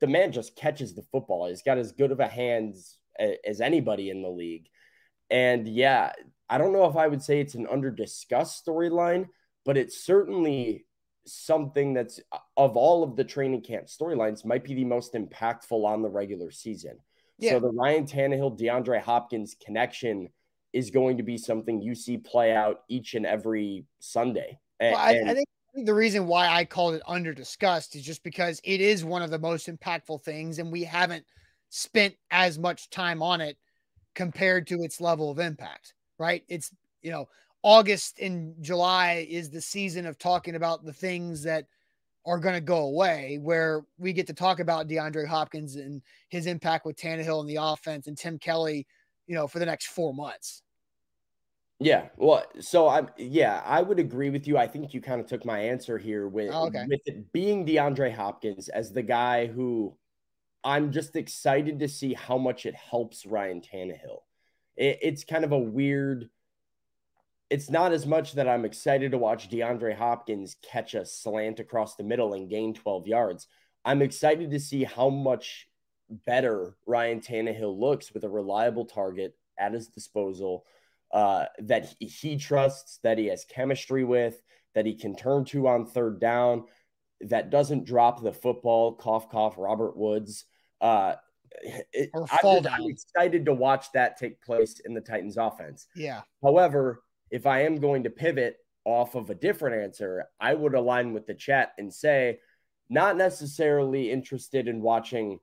[0.01, 1.47] The man just catches the football.
[1.47, 2.97] He's got as good of a hands
[3.45, 4.67] as anybody in the league.
[5.29, 6.11] And yeah,
[6.49, 9.27] I don't know if I would say it's an under discussed storyline,
[9.63, 10.85] but it's certainly
[11.25, 12.19] something that's
[12.57, 16.51] of all of the training camp storylines might be the most impactful on the regular
[16.51, 16.97] season.
[17.37, 17.53] Yeah.
[17.53, 20.29] So the Ryan Tannehill, DeAndre Hopkins connection
[20.73, 24.59] is going to be something you see play out each and every Sunday.
[24.79, 28.23] And, well, I, I, think the reason why I called it under discussed is just
[28.23, 31.25] because it is one of the most impactful things, and we haven't
[31.69, 33.57] spent as much time on it
[34.13, 35.93] compared to its level of impact.
[36.17, 36.43] Right?
[36.47, 37.27] It's you know
[37.63, 41.65] August and July is the season of talking about the things that
[42.25, 46.45] are going to go away, where we get to talk about DeAndre Hopkins and his
[46.45, 48.85] impact with Tannehill and the offense and Tim Kelly,
[49.25, 50.61] you know, for the next four months.
[51.83, 54.57] Yeah, well, so I'm yeah, I would agree with you.
[54.57, 56.85] I think you kind of took my answer here with oh, okay.
[56.87, 59.95] with it being DeAndre Hopkins as the guy who
[60.63, 64.19] I'm just excited to see how much it helps Ryan Tannehill.
[64.75, 66.29] It, it's kind of a weird
[67.49, 71.95] it's not as much that I'm excited to watch DeAndre Hopkins catch a slant across
[71.95, 73.47] the middle and gain 12 yards.
[73.83, 75.67] I'm excited to see how much
[76.09, 80.63] better Ryan Tannehill looks with a reliable target at his disposal
[81.13, 84.41] uh, that he, trusts, that he has chemistry with,
[84.75, 86.65] that he can turn to on third down,
[87.21, 88.95] that doesn't drop the football.
[88.95, 90.45] Cough, cough, Robert Woods.
[90.79, 91.15] Uh,
[91.91, 95.87] it, I'm, I'm excited to watch that take place in the Titans offense.
[95.95, 96.21] Yeah.
[96.41, 101.13] However, if I am going to pivot off of a different answer, I would align
[101.13, 102.39] with the chat and say,
[102.89, 105.39] not necessarily interested in watching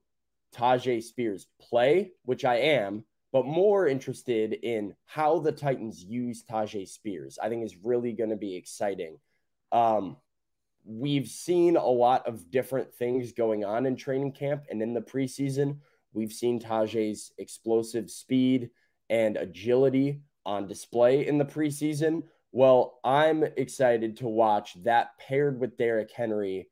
[0.56, 6.88] Tyjae Spears play, which I am, but more interested in how the Titans use Tyjae
[6.88, 7.38] Spears.
[7.42, 9.18] I think is really going to be exciting.
[9.72, 10.16] Um,
[10.84, 15.00] we've seen a lot of different things going on in training camp and in the
[15.00, 15.78] preseason.
[16.12, 18.70] We've seen Tyjae's explosive speed
[19.10, 22.22] and agility on display in the preseason.
[22.52, 26.68] Well, I'm excited to watch that paired with Derrick Henry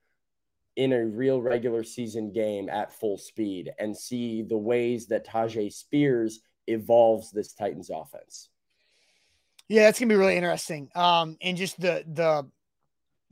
[0.76, 5.72] in a real regular season game at full speed and see the ways that Tyjae
[5.72, 8.50] Spears evolves this Titans offense.
[9.68, 10.88] Yeah, that's gonna be really interesting.
[10.94, 12.48] Um, and just the the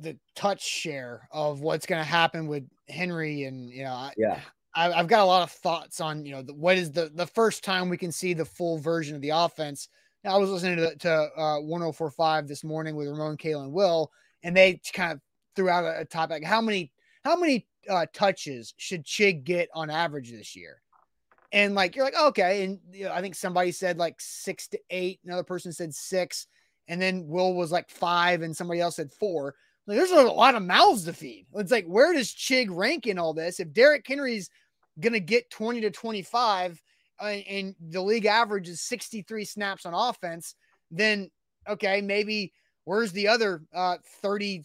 [0.00, 4.40] the touch share of what's gonna happen with Henry and you know, yeah,
[4.74, 7.26] I, have got a lot of thoughts on you know the, what is the the
[7.26, 9.88] first time we can see the full version of the offense
[10.26, 14.10] I was listening to, to uh, 1045 this morning with Ramon, Kalen, Will,
[14.42, 15.20] and they kind of
[15.54, 16.44] threw out a, a topic.
[16.44, 16.92] How many
[17.24, 20.80] how many uh, touches should Chig get on average this year?
[21.52, 24.78] And like you're like okay, and you know, I think somebody said like six to
[24.90, 25.20] eight.
[25.24, 26.46] Another person said six,
[26.88, 29.54] and then Will was like five, and somebody else said four.
[29.86, 31.46] Like, there's a lot of mouths to feed.
[31.54, 33.60] It's like where does Chig rank in all this?
[33.60, 34.50] If Derrick Henry's
[34.98, 36.82] gonna get 20 to 25
[37.20, 40.56] uh, and the league average is 63 snaps on offense,
[40.90, 41.30] then
[41.68, 42.52] okay, maybe
[42.84, 44.64] where's the other uh, 30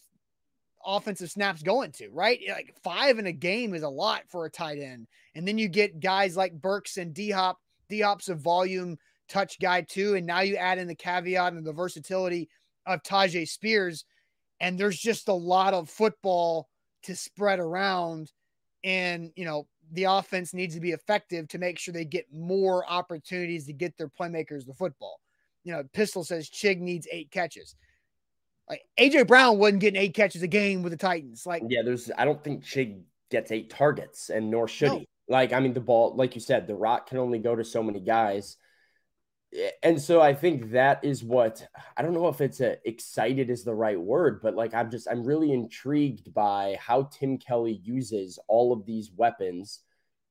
[0.96, 2.40] offensive snaps going to, right?
[2.50, 5.08] Like five in a game is a lot for a tight end.
[5.36, 7.58] And then you get guys like Burks and D Hop.
[7.90, 8.98] D Hop's a volume
[9.28, 10.16] touch guy too.
[10.16, 12.50] And now you add in the caveat and the versatility
[12.86, 14.06] of Tyjae Spears.
[14.60, 16.68] And there's just a lot of football
[17.04, 18.32] to spread around.
[18.84, 22.90] And, you know, the offense needs to be effective to make sure they get more
[22.90, 25.20] opportunities to get their playmakers the football.
[25.64, 27.76] You know, Pistol says Chig needs eight catches.
[28.70, 31.46] Like AJ Brown wasn't getting eight catches a game with the Titans.
[31.46, 33.02] Like, yeah, there's I don't think Chig
[33.32, 35.00] gets eight targets, and nor should no.
[35.00, 35.08] he.
[35.28, 37.84] Like, I mean, the ball, like you said, the rock can only go to so
[37.84, 38.58] many guys.
[39.82, 41.68] And so I think that is what
[41.98, 45.08] I don't know if it's a excited is the right word, but like I'm just
[45.10, 49.80] I'm really intrigued by how Tim Kelly uses all of these weapons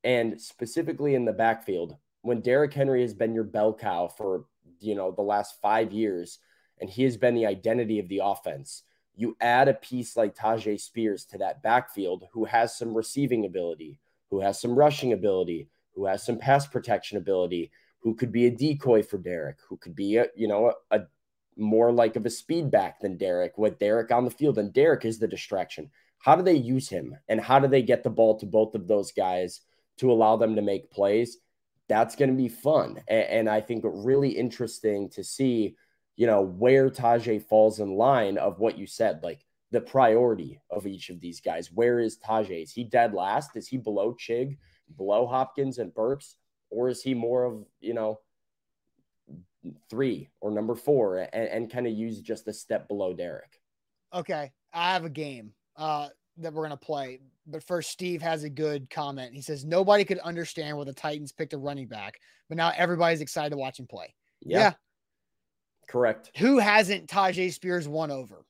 [0.05, 1.97] and specifically in the backfield.
[2.23, 4.45] when Derrick Henry has been your bell cow for,
[4.81, 6.39] you know, the last five years,
[6.81, 8.83] and he has been the identity of the offense,
[9.15, 13.99] you add a piece like Tyjae Spears to that backfield who has some receiving ability,
[14.31, 18.51] who has some rushing ability, who has some pass protection ability, who could be a
[18.51, 21.07] decoy for Derrick, who could be a, you know, a, a
[21.57, 25.05] more like of a speed back than Derrick with Derrick on the field, and Derrick
[25.05, 25.91] is the distraction.
[26.21, 28.87] How do they use him and how do they get the ball to both of
[28.87, 29.63] those guys
[29.97, 31.39] to allow them to make plays?
[31.89, 33.03] That's going to be fun.
[33.09, 35.77] And, and I think really interesting to see,
[36.19, 40.85] you know, where Tyjae falls in line of what you said, like the priority of
[40.85, 41.71] each of these guys.
[41.73, 42.65] Where is Tyjae?
[42.65, 43.55] Is he dead last?
[43.55, 44.59] Is he below Chig,
[44.97, 46.35] below Hopkins and Burks?
[46.71, 48.19] Or is he more of, you know,
[49.89, 53.61] three or number four and, and kind of use just a step below Derrick?
[54.13, 54.51] Okay.
[54.73, 56.09] I have a game uh,
[56.39, 57.21] that we're going to play.
[57.47, 59.37] But first, Steve has a good comment.
[59.37, 63.21] He says, Nobody could understand why the Titans picked a running back, but now everybody's
[63.21, 64.13] excited to watch him play.
[64.41, 64.59] Yeah.
[64.59, 64.73] yeah.
[65.89, 66.31] Correct.
[66.37, 68.45] Who hasn't Tyjae Spears won over?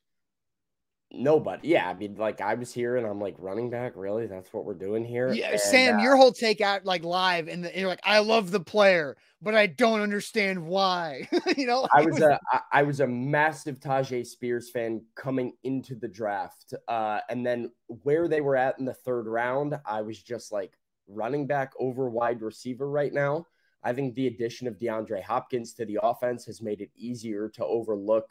[1.10, 1.68] nobody.
[1.68, 4.26] Yeah, I mean, like I was here and I'm like, running back, really?
[4.26, 5.32] That's what we're doing here.
[5.32, 8.50] Yeah, and, Sam, uh, your whole take out like live, and, you're like, I love
[8.50, 11.28] the player, but I don't understand why.
[11.56, 15.52] you know, I was, was a I, I was a massive Tyjae Spears fan coming
[15.64, 17.70] into the draft, uh, and then
[18.02, 20.72] where they were at in the third round, I was just like
[21.06, 23.46] running back over wide receiver right now.
[23.82, 27.64] I think the addition of DeAndre Hopkins to the offense has made it easier to
[27.64, 28.28] overlook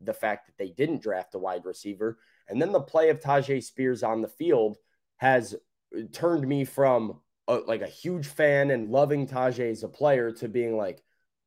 [0.00, 2.18] the fact that they didn't draft a wide receiver.
[2.48, 4.76] And then the play of Tyjae Spears on the field
[5.18, 5.54] has
[6.12, 10.48] turned me from a, like a huge fan and loving Tyjae as a player to
[10.48, 11.02] being like,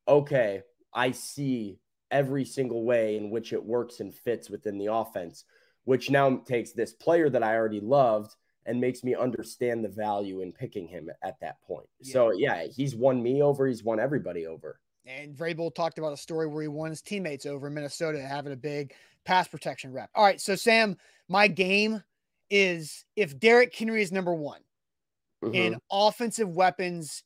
[0.06, 1.78] okay, I see
[2.10, 5.44] every single way in which it works and fits within the offense,
[5.84, 8.34] which now takes this player that I already loved
[8.66, 11.88] and makes me understand the value in picking him at that point.
[12.00, 12.12] Yeah.
[12.12, 13.66] So yeah, he's won me over.
[13.66, 14.78] He's won everybody over.
[15.04, 18.52] And Vrabel talked about a story where he won his teammates over in Minnesota having
[18.52, 18.94] a big
[19.24, 20.10] pass protection rep.
[20.14, 20.96] All right, so Sam,
[21.28, 22.02] my game
[22.50, 24.60] is if Derrick Henry is number one
[25.42, 25.54] mm-hmm.
[25.54, 27.24] in offensive weapons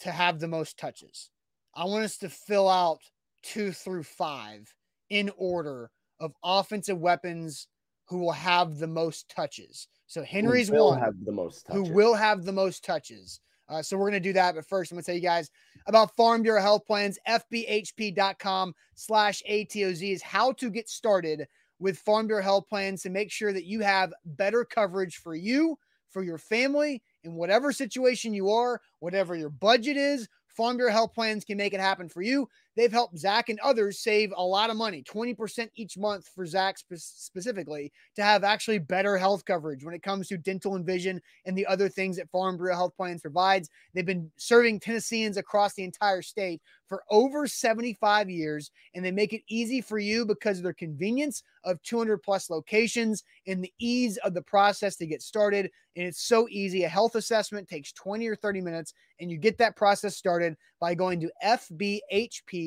[0.00, 1.30] to have the most touches,
[1.74, 3.00] I want us to fill out
[3.42, 4.72] two through five
[5.10, 7.68] in order of offensive weapons
[8.06, 9.88] who will have the most touches.
[10.06, 11.88] So Henry's one have the most touches.
[11.88, 13.40] who will have the most touches.
[13.68, 14.54] Uh, so we're going to do that.
[14.54, 15.50] But first, I'm going to tell you guys
[15.86, 17.18] about Farm Bureau Health Plans.
[17.28, 21.46] FBHP.com slash ATOZ is how to get started
[21.78, 25.76] with Farm Bureau Health Plans to make sure that you have better coverage for you,
[26.10, 30.28] for your family, in whatever situation you are, whatever your budget is.
[30.48, 32.48] Farm Bureau Health Plans can make it happen for you.
[32.76, 36.78] They've helped Zach and others save a lot of money, 20% each month for Zach
[36.78, 41.20] spe- specifically, to have actually better health coverage when it comes to dental and vision
[41.46, 43.70] and the other things that Farm Bureau Health Plans provides.
[43.94, 49.32] They've been serving Tennesseans across the entire state for over 75 years, and they make
[49.32, 54.18] it easy for you because of their convenience of 200 plus locations and the ease
[54.18, 55.70] of the process to get started.
[55.96, 56.84] And it's so easy.
[56.84, 60.94] A health assessment takes 20 or 30 minutes, and you get that process started by
[60.94, 61.30] going to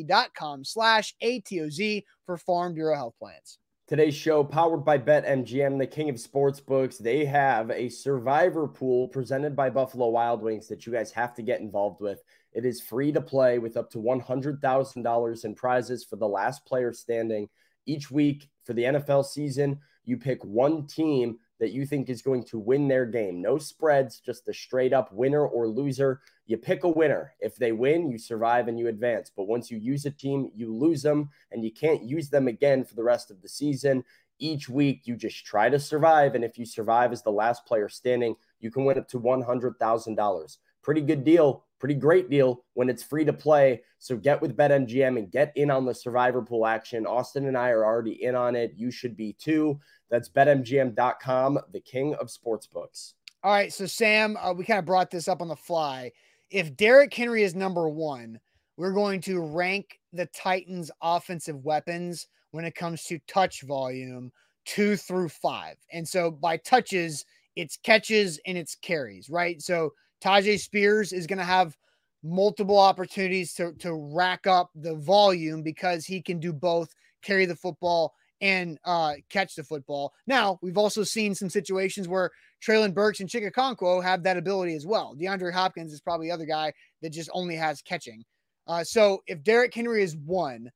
[0.04, 3.58] fbhp.com slash ATOZ for Farm Bureau Health Plans.
[3.88, 6.98] Today's show powered by BetMGM, the king of sports books.
[6.98, 11.42] They have a survivor pool presented by Buffalo Wild Wings that you guys have to
[11.42, 12.22] get involved with.
[12.54, 16.94] It is free to play with up to $100,000 in prizes for the last player
[16.94, 17.50] standing.
[17.88, 22.44] Each week for the NFL season, you pick one team that you think is going
[22.46, 23.42] to win their game.
[23.42, 26.22] No spreads, just a straight up winner or loser.
[26.46, 27.34] You pick a winner.
[27.40, 29.32] If they win, you survive and you advance.
[29.36, 32.84] But once you use a team, you lose them and you can't use them again
[32.84, 34.04] for the rest of the season.
[34.40, 36.34] Each week, you just try to survive.
[36.34, 40.58] And if you survive as the last player standing, you can win up to $100,000.
[40.82, 43.82] Pretty good deal pretty great deal when it's free to play.
[43.98, 47.08] So get with BetMGM and get in on the survivor pool action.
[47.08, 48.74] Austin and I are already in on it.
[48.76, 49.80] You should be too.
[50.10, 53.14] That's betmgm.com, the king of sportsbooks.
[53.44, 53.72] All right.
[53.72, 56.12] So, Sam, uh, we kind of brought this up on the fly.
[56.50, 58.40] If Derrick Henry is number one,
[58.76, 64.32] we're going to rank the Titans' offensive weapons when it comes to touch volume
[64.66, 65.76] two through five.
[65.92, 69.62] And so by touches, it's catches and it's carries, right?
[69.62, 69.94] So
[70.24, 71.78] Tyjae Spears is going to have
[72.24, 77.56] multiple opportunities to, to rack up the volume because he can do both carry the
[77.56, 80.14] football and uh, catch the football.
[80.28, 82.32] Now, we've also seen some situations where
[82.66, 85.16] Treylon Burks and Chig Okonkwo have that ability as well.
[85.20, 88.24] DeAndre Hopkins is probably the other guy that just only has catching.
[88.68, 90.70] Uh, so if Derrick Henry is one,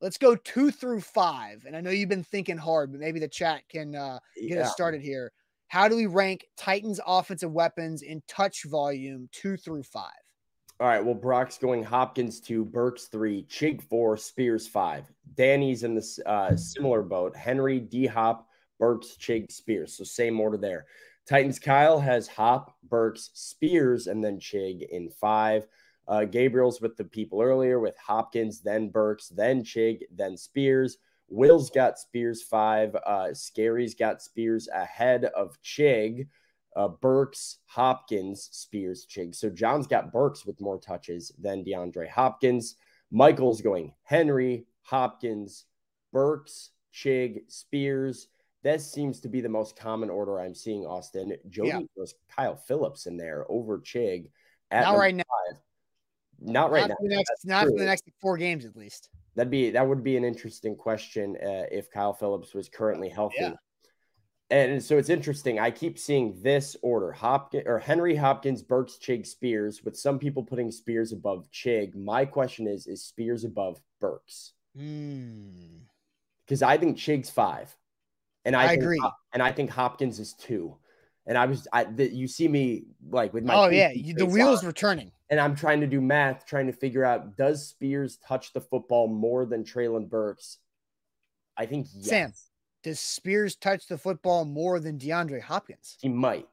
[0.00, 1.64] let's go two through five.
[1.66, 4.62] And I know you've been thinking hard, but maybe the chat can uh, get yeah.
[4.62, 5.32] us started here.
[5.68, 10.10] How do we rank Titans offensive weapons in touch volume two through five?
[10.80, 11.04] All right.
[11.04, 15.10] Well, Brock's going Hopkins two, Burks three, Chig four, Spears five.
[15.36, 17.36] Danny's in this uh, similar boat.
[17.36, 18.48] Henry, D Hop,
[18.78, 19.96] Burks, Chig, Spears.
[19.96, 20.86] So same order there.
[21.28, 25.66] Titans Kyle has Hop, Burks, Spears, and then Chig in five.
[26.06, 30.98] Uh, Gabriel's with the people earlier with Hopkins, then Burks, then Chig, then Spears.
[31.28, 32.94] Will's got Spears five.
[33.06, 36.26] Uh, Scary's got Spears ahead of Chig.
[36.76, 39.34] Uh, Burks, Hopkins, Spears, Chig.
[39.34, 42.76] So John's got Burks with more touches than DeAndre Hopkins.
[43.10, 45.66] Michael's going Henry, Hopkins,
[46.12, 48.28] Burks, Chig, Spears.
[48.62, 51.36] This seems to be the most common order I'm seeing, Austin.
[51.48, 51.80] Jody yeah.
[51.96, 54.30] was Kyle Phillips in there over Chig.
[54.72, 55.22] Not right now.
[56.40, 56.96] Not right not now.
[56.96, 59.10] For the next, not for the next four games, at least.
[59.36, 63.36] That'd be that would be an interesting question uh, if Kyle Phillips was currently healthy.
[63.40, 63.52] Yeah.
[64.50, 65.58] And so it's interesting.
[65.58, 70.42] I keep seeing this order: Hopkins or Henry Hopkins, Burks, Chig, Spears, with some people
[70.42, 71.94] putting Spears above Chig.
[71.94, 74.52] My question is: Is Spears above Burks?
[74.74, 76.62] Because mm.
[76.62, 77.74] I think Chig's five,
[78.44, 80.76] and I, I think, agree, and I think Hopkins is two.
[81.26, 84.60] And I was, I the, you see me like with my oh yeah, the wheels
[84.60, 84.66] on.
[84.66, 88.52] were turning and I'm trying to do math, trying to figure out does Spears touch
[88.52, 90.58] the football more than Treylon Burks?
[91.56, 92.06] I think yes.
[92.06, 92.32] Sam,
[92.84, 95.96] does Spears touch the football more than DeAndre Hopkins?
[96.00, 96.46] He might.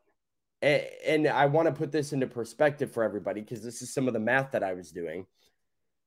[0.63, 4.13] And, I want to put this into perspective for everybody because this is some of
[4.13, 5.25] the math that I was doing.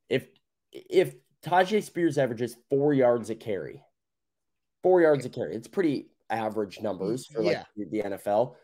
[0.09, 0.29] If
[0.72, 1.14] if
[1.45, 3.83] Tyjae Spears averages four yards a carry,
[4.83, 7.85] four yards a carry, it's pretty average numbers for like yeah.
[7.91, 8.55] the NFL.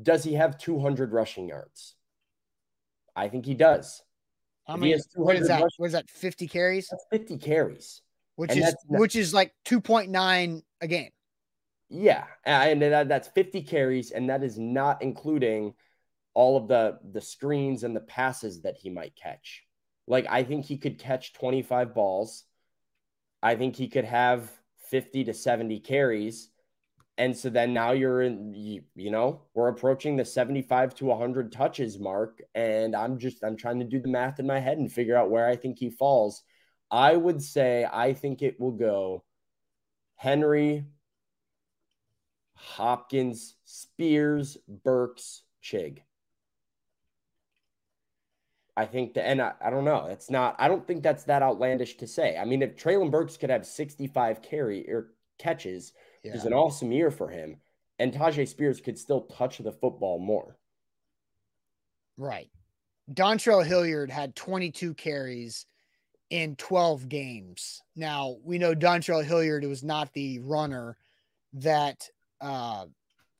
[0.00, 1.94] Does he have 200 rushing yards?
[3.14, 4.02] I think he does.
[4.66, 4.96] How many?
[5.14, 5.64] What is that?
[5.78, 6.10] what is that?
[6.10, 6.88] Fifty carries.
[6.88, 8.02] That's Fifty carries,
[8.38, 11.10] which and is which is like two point nine a game.
[11.90, 15.74] Yeah, and that, that's fifty carries, and that is not including
[16.34, 19.64] all of the the screens and the passes that he might catch.
[20.06, 22.44] Like I think he could catch twenty five balls.
[23.42, 24.48] I think he could have
[24.88, 26.50] fifty to seventy carries
[27.18, 31.50] and so then now you're in, you, you, know, we're approaching the 75 to 100
[31.50, 32.40] touches mark.
[32.54, 35.28] And I'm just, I'm trying to do the math in my head and figure out
[35.28, 36.44] where I think he falls.
[36.90, 39.24] I would say, I think it will go
[40.16, 40.84] Henry,
[42.54, 45.98] Hopkins, Spears, Burks, Chig.
[48.76, 50.06] I think the and I, I, don't know.
[50.06, 50.54] It's not.
[50.58, 52.36] I don't think that's that outlandish to say.
[52.36, 56.30] I mean, if Treylon Burks could have 65 carry or catches, yeah.
[56.30, 57.56] which is an awesome year for him.
[57.98, 60.56] And Tyjae Spears could still touch the football more.
[62.16, 62.50] Right.
[63.12, 65.66] Dontrell Hilliard had 22 carries
[66.30, 67.82] in 12 games.
[67.96, 70.96] Now, we know Dontrell Hilliard was not the runner
[71.54, 72.08] that
[72.40, 72.86] uh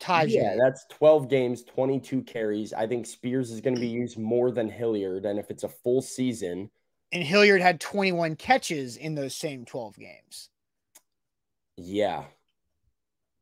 [0.00, 0.30] Tyjae.
[0.30, 2.72] Yeah, that's 12 games, 22 carries.
[2.72, 5.24] I think Spears is going to be used more than Hilliard.
[5.24, 6.70] And if it's a full season.
[7.12, 10.50] And Hilliard had 21 catches in those same 12 games.
[11.76, 12.24] Yeah.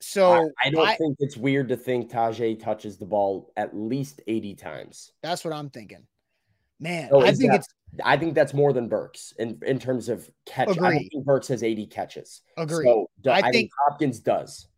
[0.00, 3.76] So I, I don't I, think it's weird to think Tyjae touches the ball at
[3.76, 5.12] least 80 times.
[5.22, 6.06] That's what I'm thinking.
[6.78, 7.68] Man, so I think that, it's
[8.04, 10.68] I think that's more than Burks in, in terms of catch.
[10.68, 10.86] Agree.
[10.86, 12.42] I don't think Burks has 80 catches.
[12.56, 12.84] Agree.
[12.84, 14.68] So I, I think, think, Hopkins does.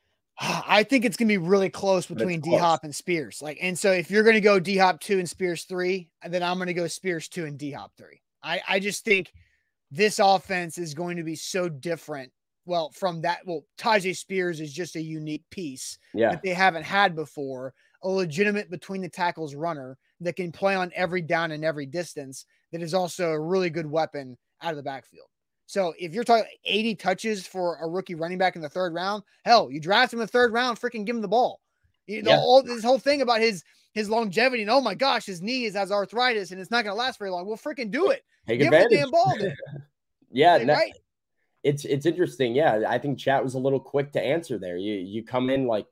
[0.40, 3.40] I think it's gonna be really close between D Hop and Spears.
[3.42, 6.58] Like, and so if you're gonna go D Hop two and Spears three, then I'm
[6.58, 8.22] gonna go Spears two and D Hop three.
[8.42, 9.32] I, I just think
[9.90, 12.32] this offense is going to be so different
[12.66, 16.30] well, from that, well, Tyjae Spears is just a unique piece yeah.
[16.30, 17.74] that they haven't had before.
[18.02, 22.44] A legitimate between the tackles runner that can play on every down and every distance.
[22.72, 25.26] That is also a really good weapon out of the backfield.
[25.66, 29.22] So if you're talking 80 touches for a rookie running back in the third round,
[29.44, 31.60] hell, you draft him in the third round, freaking give him the ball.
[32.06, 32.40] You know, yeah.
[32.40, 33.62] all this whole thing about his
[33.92, 36.94] his longevity and oh my gosh, his knee is has arthritis and it's not going
[36.94, 37.46] to last very long.
[37.46, 38.22] Well, freaking do it.
[38.46, 38.90] Take give advantage.
[38.90, 39.36] the damn ball.
[40.30, 40.92] yeah, right
[41.62, 42.54] it's it's interesting.
[42.54, 44.76] Yeah, I think chat was a little quick to answer there.
[44.76, 45.86] You you come in like,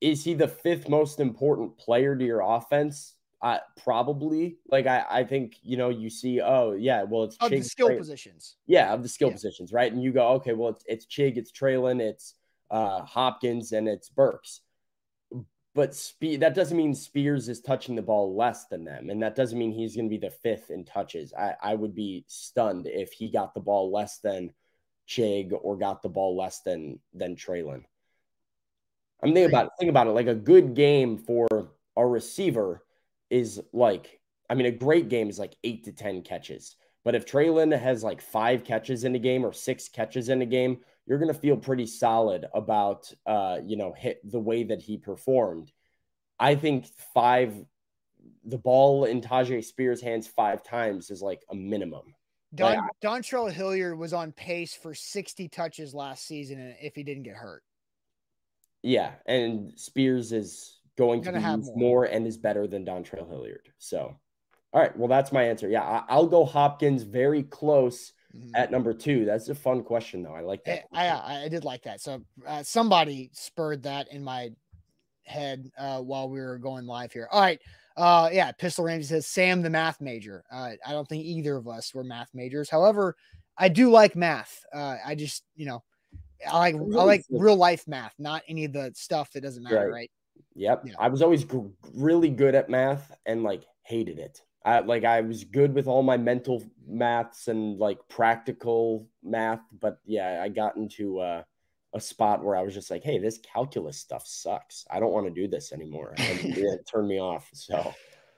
[0.00, 3.14] is he the fifth most important player to your offense?
[3.42, 4.58] Uh, probably.
[4.70, 6.40] Like I, I think you know you see.
[6.40, 8.56] Oh yeah, well it's of Chig, the skill positions.
[8.66, 9.34] Yeah, of the skill yeah.
[9.34, 9.92] positions, right?
[9.92, 12.34] And you go, okay, well it's it's Chig, it's Treylon, it's
[12.70, 14.60] uh, Hopkins, and it's Burks.
[15.74, 19.34] But Spe- that doesn't mean Spears is touching the ball less than them, and that
[19.34, 21.32] doesn't mean he's going to be the fifth in touches.
[21.32, 24.52] I, I would be stunned if he got the ball less than
[25.08, 27.82] Chig or got the ball less than than Treylon.
[29.20, 31.48] I'm thinking about it, think about it like a good game for
[31.96, 32.82] a receiver
[33.32, 36.76] is like I mean a great game is like eight to ten catches.
[37.04, 40.46] But if Treylon has like five catches in a game or six catches in a
[40.46, 44.98] game, you're gonna feel pretty solid about uh, you know, hit the way that he
[44.98, 45.72] performed.
[46.38, 47.54] I think five
[48.44, 52.14] the ball in Tyjae Spears' hands five times is like a minimum.
[52.54, 57.22] Don Like, Dontrell Hilliard was on pace for 60 touches last season if he didn't
[57.22, 57.62] get hurt.
[58.82, 61.78] Yeah, and Spears is going to be have used more.
[61.78, 62.04] more.
[62.04, 63.68] and is better than Dontrell Hilliard.
[63.78, 64.16] So,
[64.72, 65.68] all right, well, that's my answer.
[65.68, 68.50] Yeah, I, I'll go Hopkins very close Mhm.
[68.54, 69.24] at number two.
[69.26, 70.32] That's a fun question, though.
[70.34, 70.84] I like Eh, that.
[70.92, 72.00] I, I I did like that.
[72.00, 74.50] So uh, somebody spurred that in my
[75.24, 77.28] head uh, while we were going live here.
[77.30, 77.60] All right.
[77.94, 80.44] Uh, yeah, Pistol Ramsey says Sam the math major.
[80.50, 82.70] Uh, I don't think either of us were math majors.
[82.70, 83.16] However,
[83.58, 84.64] I do like math.
[84.72, 85.82] Uh, I just you know
[86.50, 89.76] I like I like real life math, not any of the stuff that doesn't matter,
[89.76, 89.92] Right.
[89.92, 90.10] right?
[90.54, 90.82] Yep.
[90.86, 90.94] Yeah.
[90.98, 94.40] I was always gr- really good at math and like hated it.
[94.64, 99.98] I like I was good with all my mental maths and like practical math, but
[100.04, 101.42] yeah, I got into uh,
[101.94, 104.86] a spot where I was just like, "Hey, this calculus stuff sucks.
[104.90, 107.48] I don't want to do this anymore." And it turned me off.
[107.52, 107.92] So,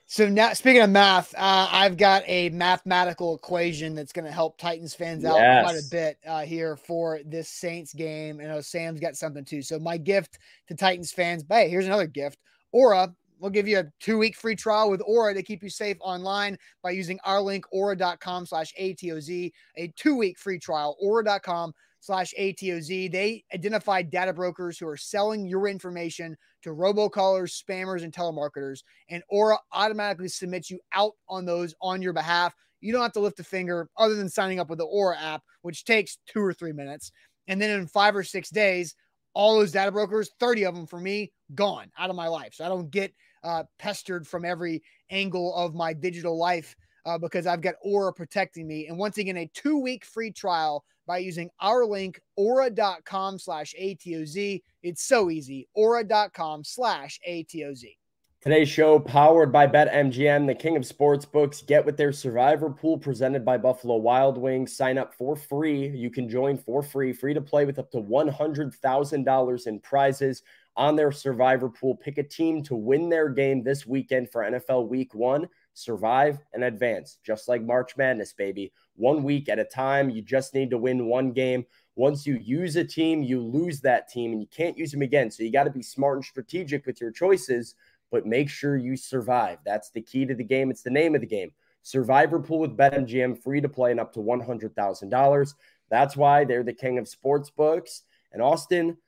[0.06, 4.58] So now, speaking of math, uh, I've got a mathematical equation that's going to help
[4.58, 8.38] Titans fans out quite a bit uh, here for this Saints game.
[8.38, 9.62] And I know Sam's got something too.
[9.62, 10.38] So my gift
[10.68, 12.38] to Titans fans, but hey, here's another gift.
[12.70, 16.58] Aura, we'll give you a two-week free trial with Aura to keep you safe online
[16.82, 21.72] by using our link, aura.com slash ATOZ, a two-week free trial, aura.com
[22.04, 23.10] slash ATOZ.
[23.10, 29.22] They identify data brokers who are selling your information to robocallers, spammers, and telemarketers and
[29.30, 32.54] Aura automatically submits you out on those on your behalf.
[32.82, 35.42] You don't have to lift a finger other than signing up with the Aura app,
[35.62, 37.10] which takes two or three minutes.
[37.48, 38.94] And then in five or six days,
[39.32, 42.52] all those data brokers, 30 of them for me, gone out of my life.
[42.54, 46.76] So I don't get uh, pestered from every angle of my digital life
[47.06, 48.86] uh, because I've got Aura protecting me.
[48.88, 54.62] And once again, a two week free trial by using our link, aura.com slash ATOZ.
[54.82, 55.68] It's so easy.
[55.74, 57.96] Aura.com slash ATOZ.
[58.44, 61.66] Today's show powered by BetMGM, the king of sportsbooks.
[61.66, 64.76] Get with their Survivor Pool presented by Buffalo Wild Wings.
[64.76, 65.88] Sign up for free.
[65.88, 70.42] You can join for free, free to play with up to $100,000 in prizes
[70.76, 71.96] on their Survivor Pool.
[71.96, 75.48] Pick a team to win their game this weekend for NFL Week One.
[75.74, 78.72] Survive and advance, just like March Madness, baby.
[78.96, 80.08] One week at a time.
[80.08, 81.66] You just need to win one game.
[81.96, 85.30] Once you use a team, you lose that team and you can't use them again.
[85.30, 87.74] So you got to be smart and strategic with your choices
[88.14, 89.58] but make sure you survive.
[89.64, 90.70] That's the key to the game.
[90.70, 91.50] It's the name of the game.
[91.82, 95.54] Survivor Pool with BetMGM, free to play and up to $100,000.
[95.90, 98.02] That's why they're the king of sports books.
[98.30, 98.98] And Austin,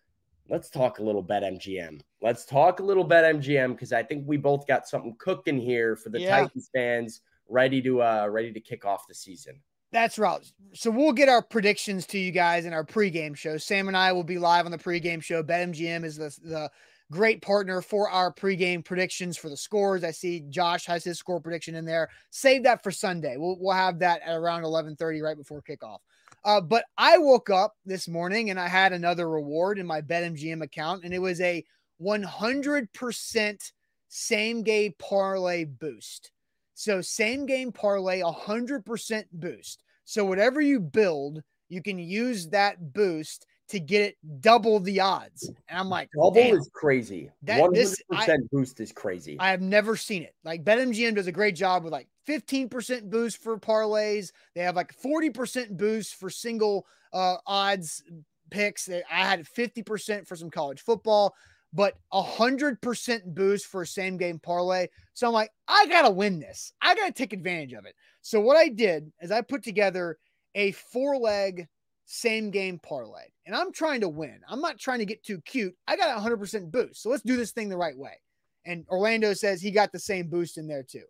[0.48, 2.00] let's talk a little BetMGM.
[2.26, 5.94] Let's talk a little about BetMGM because I think we both got something cooking here
[5.94, 6.40] for the Yeah.
[6.40, 9.60] Titans fans ready to uh ready to kick off the season.
[9.92, 10.40] That's right.
[10.74, 13.58] So we'll get our predictions to you guys in our pregame show.
[13.58, 15.44] Sam and I will be live on the pregame show.
[15.44, 16.70] BetMGM is the, the
[17.12, 20.02] great partner for our pregame predictions for the scores.
[20.02, 22.08] I see Josh has his score prediction in there.
[22.30, 23.36] Save that for Sunday.
[23.36, 25.98] We'll, we'll have that at around 11:30 right before kickoff.
[26.44, 30.62] Uh, but I woke up this morning and I had another reward in my BetMGM
[30.62, 31.64] account, and it was a
[32.00, 33.72] 100%
[34.08, 36.30] same game parlay boost.
[36.74, 39.82] So same game parlay, 100% boost.
[40.04, 45.50] So whatever you build, you can use that boost to get it double the odds.
[45.68, 47.30] And I'm like, Double damn, is crazy.
[47.42, 49.36] That- 100% this- I- boost is crazy.
[49.40, 50.34] I have never seen it.
[50.44, 54.30] Like BetMGM does a great job with like 15% boost for parlays.
[54.54, 58.02] They have like 40% boost for single uh, odds
[58.50, 58.84] picks.
[58.84, 61.34] They, I had 50% for some college football,
[61.76, 64.88] but a 100% boost for a same game parlay.
[65.12, 66.72] So I'm like, I got to win this.
[66.80, 67.94] I got to take advantage of it.
[68.22, 70.18] So what I did is I put together
[70.54, 71.68] a four leg
[72.06, 74.40] same game parlay and I'm trying to win.
[74.48, 75.74] I'm not trying to get too cute.
[75.86, 77.02] I got a 100% boost.
[77.02, 78.18] So let's do this thing the right way.
[78.64, 81.04] And Orlando says he got the same boost in there too.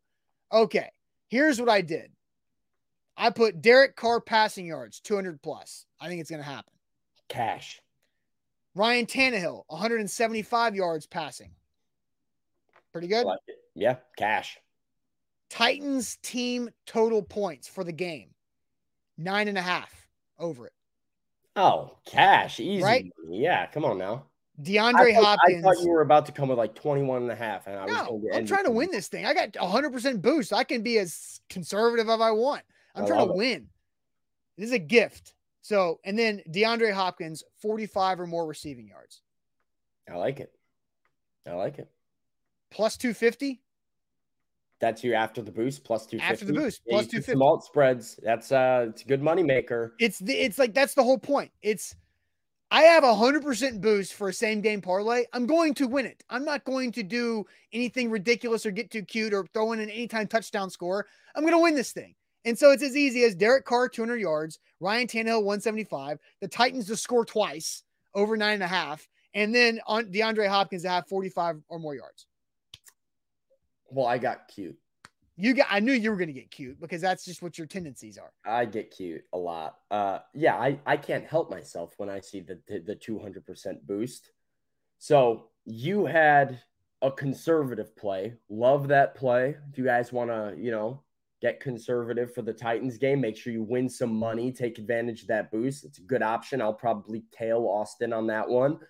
[0.52, 0.88] Okay,
[1.28, 2.10] here's what I did.
[3.16, 5.86] I put Derek Carr passing yards, 200 plus.
[6.00, 6.72] I think it's to happen.
[7.28, 7.80] Cash.
[8.76, 11.50] Ryan Tannehill, 175 yards passing.
[12.92, 13.24] Pretty good.
[13.24, 13.40] like.
[13.74, 14.58] Yeah, cash.
[15.48, 18.30] Titans team total points for the game,
[19.16, 20.08] nine and a half
[20.38, 20.72] over it.
[21.56, 22.60] Oh, cash.
[22.60, 22.82] Easy.
[22.82, 23.10] Right?
[23.28, 24.26] Yeah, come on now.
[24.62, 25.64] DeAndre I thought, Hopkins.
[25.64, 27.66] I thought you were about to come with like 21 and a half.
[27.66, 29.24] And I was no, I'm trying to win this thing.
[29.24, 30.52] I got 100% boost.
[30.52, 32.62] I can be as conservative as I want.
[32.94, 33.36] I'm I trying to it.
[33.36, 33.68] win.
[34.58, 35.34] This is a gift.
[35.66, 39.22] So, and then DeAndre Hopkins, 45 or more receiving yards,
[40.08, 40.52] I like it.
[41.44, 41.90] I like it.
[42.70, 43.60] plus 250.
[44.78, 46.32] That's you after the boost plus 250.
[46.32, 47.32] After the boost, plus you 250.
[47.32, 48.20] Some alt spreads.
[48.22, 49.94] That's uh it's a good money maker.
[49.98, 51.50] It's the, it's like that's the whole point.
[51.62, 51.96] It's
[52.70, 55.24] I have a hundred percent boost for a same game parlay.
[55.32, 56.22] I'm going to win it.
[56.30, 59.90] I'm not going to do anything ridiculous or get too cute or throw in an
[59.90, 61.06] anytime touchdown score.
[61.34, 62.14] I'm going to win this thing.
[62.46, 66.86] And so it's as easy as Derek Carr 200 yards, Ryan Tannehill 175, the Titans
[66.86, 67.82] to score twice
[68.14, 71.96] over nine and a half, and then on DeAndre Hopkins to have 45 or more
[71.96, 72.26] yards.
[73.90, 74.78] Well, I got cute.
[75.36, 78.16] You got I knew you were gonna get cute because that's just what your tendencies
[78.16, 78.32] are.
[78.46, 79.76] I get cute a lot.
[79.90, 84.30] Uh yeah, I, I can't help myself when I see the the, the 200% boost.
[84.98, 86.58] So you had
[87.02, 88.34] a conservative play.
[88.48, 89.56] Love that play.
[89.70, 91.02] If you guys want to, you know,
[91.46, 95.28] get conservative for the Titans game, make sure you win some money, take advantage of
[95.28, 95.84] that boost.
[95.84, 96.60] It's a good option.
[96.60, 98.80] I'll probably tail Austin on that one.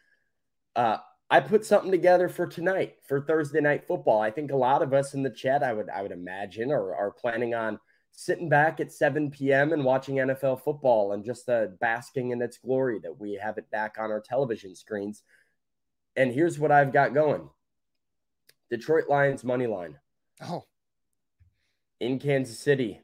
[0.75, 0.97] Uh,
[1.29, 4.23] I put something together for tonight for Thursday night football.
[4.23, 6.95] I think a lot of us in the chat, I would I would imagine, are,
[6.95, 7.79] are planning on
[8.13, 9.75] sitting back at 7 p.m.
[9.75, 13.71] and watching NFL football and just uh, basking in its glory that we have it
[13.71, 15.23] back on our television screens.
[16.15, 17.51] And here's what I've got going:
[18.71, 19.99] Detroit Lions money line.
[20.43, 20.65] Oh,
[22.01, 23.01] in Kansas City.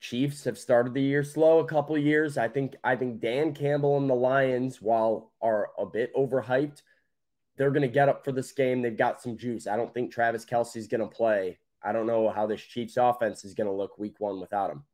[0.00, 2.38] Chiefs have started the year slow a couple years.
[2.38, 6.82] I think I think Dan Campbell and the Lions, while are a bit overhyped,
[7.56, 8.80] they're going to get up for this game.
[8.80, 9.66] They've got some juice.
[9.66, 11.58] I don't think Travis Kelce's going to play.
[11.82, 14.84] I don't know how this Chiefs offense is going to look week one without him.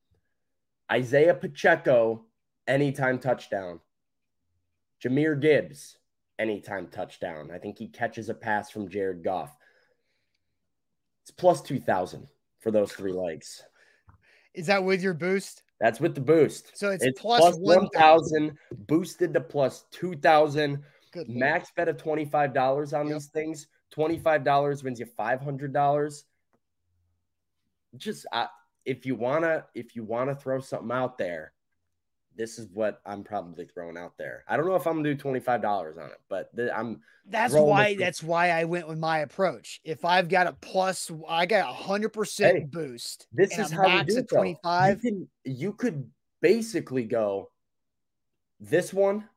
[0.91, 2.25] Isaiah Pacheco,
[2.67, 3.81] anytime touchdown.
[5.03, 5.99] Jahmyr Gibbs,
[6.39, 7.51] anytime touchdown.
[7.53, 9.55] I think he catches a pass from Jared Goff.
[11.23, 12.27] It's plus 2,000
[12.65, 13.63] for those three legs.
[14.55, 15.63] Is that with your boost?
[15.81, 16.77] That's with the boost.
[16.77, 17.91] So it's, it's plus, plus 1,000.
[17.93, 18.59] 1,000,
[18.89, 20.83] boosted to plus 2,000.
[21.29, 23.15] Max bet of $25 on Yep.
[23.15, 23.67] these things.
[23.95, 26.25] $25 wins you $500.
[27.97, 28.47] Just uh,
[28.85, 31.53] if you want to if you want to throw something out there,
[32.37, 34.45] this is what I'm probably throwing out there.
[34.49, 37.93] I don't know if I'm to do $25 on it, but th- I'm That's why
[37.93, 39.81] with that's why I went with my approach.
[39.85, 43.27] If I've got a plus, I got a hundred percent boost.
[43.33, 45.03] this is how we do twenty five.
[45.03, 46.11] You, can, you could
[46.41, 47.51] basically go
[48.61, 49.29] this one,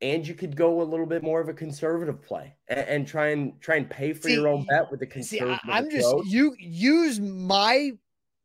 [0.00, 3.28] and you could go a little bit more of a conservative play and, and try
[3.28, 5.60] and try and pay for See, your own bet with the See, conservative.
[5.68, 7.92] I, I'm just you use my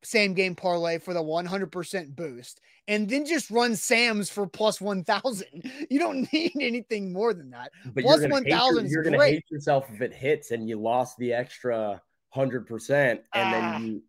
[0.03, 4.45] same game parlay for the one hundred percent boost, and then just run Sam's for
[4.47, 5.71] plus one thousand.
[5.89, 7.71] You don't need anything more than that.
[7.93, 12.01] but hate 1,000 You're gonna hate yourself if it hits and you lost the extra
[12.29, 13.51] hundred percent, and Ah.
[13.79, 14.01] then you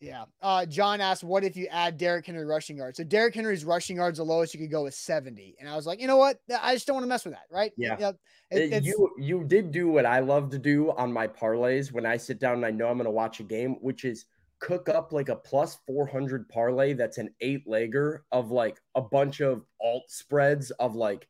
[0.00, 0.24] Yeah.
[0.40, 3.96] Uh, John asked, "What if you add Derrick Henry rushing yards?" So Derrick Henry's rushing
[3.96, 6.38] yards, the lowest you could go is seventy, and I was like, you know what?
[6.60, 7.72] I just don't want to mess with that, right?
[7.76, 7.94] Yeah.
[7.94, 8.02] It-
[8.50, 12.06] Uh, it's- you you did do what I love to do on my parlays when
[12.06, 14.24] I sit down and I know I'm going to watch a game, which is
[14.60, 19.40] cook up like a plus 400 parlay that's an eight legger of like a bunch
[19.40, 21.28] of alt spreads of like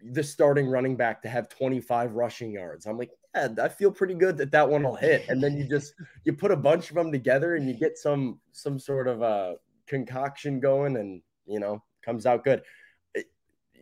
[0.00, 2.86] the starting running back to have 25 rushing yards.
[2.86, 5.28] I'm like, yeah, I feel pretty good that that one will hit.
[5.28, 5.92] And then you just
[6.24, 9.56] you put a bunch of them together and you get some some sort of a
[9.86, 12.62] concoction going and you know comes out good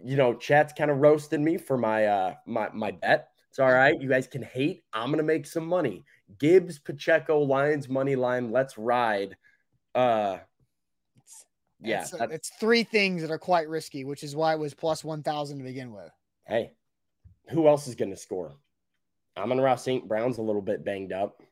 [0.04, 3.28] you know, chat's kind of roasting me for my uh my my bet.
[3.56, 3.98] It's all right.
[3.98, 4.84] You guys can hate.
[4.92, 6.04] I'm gonna make some money.
[6.38, 8.52] Gibbs, Pacheco, Lions money line.
[8.52, 9.34] Let's ride.
[9.94, 10.36] Uh
[11.80, 12.02] yeah.
[12.02, 15.02] it's, that- it's three things that are quite risky, which is why it was plus
[15.02, 16.10] one thousand to begin with.
[16.46, 16.72] hey,
[17.48, 18.52] who else is gonna score?
[19.38, 20.06] Amon-Ra St.
[20.06, 21.42] Brown's a little bit banged up.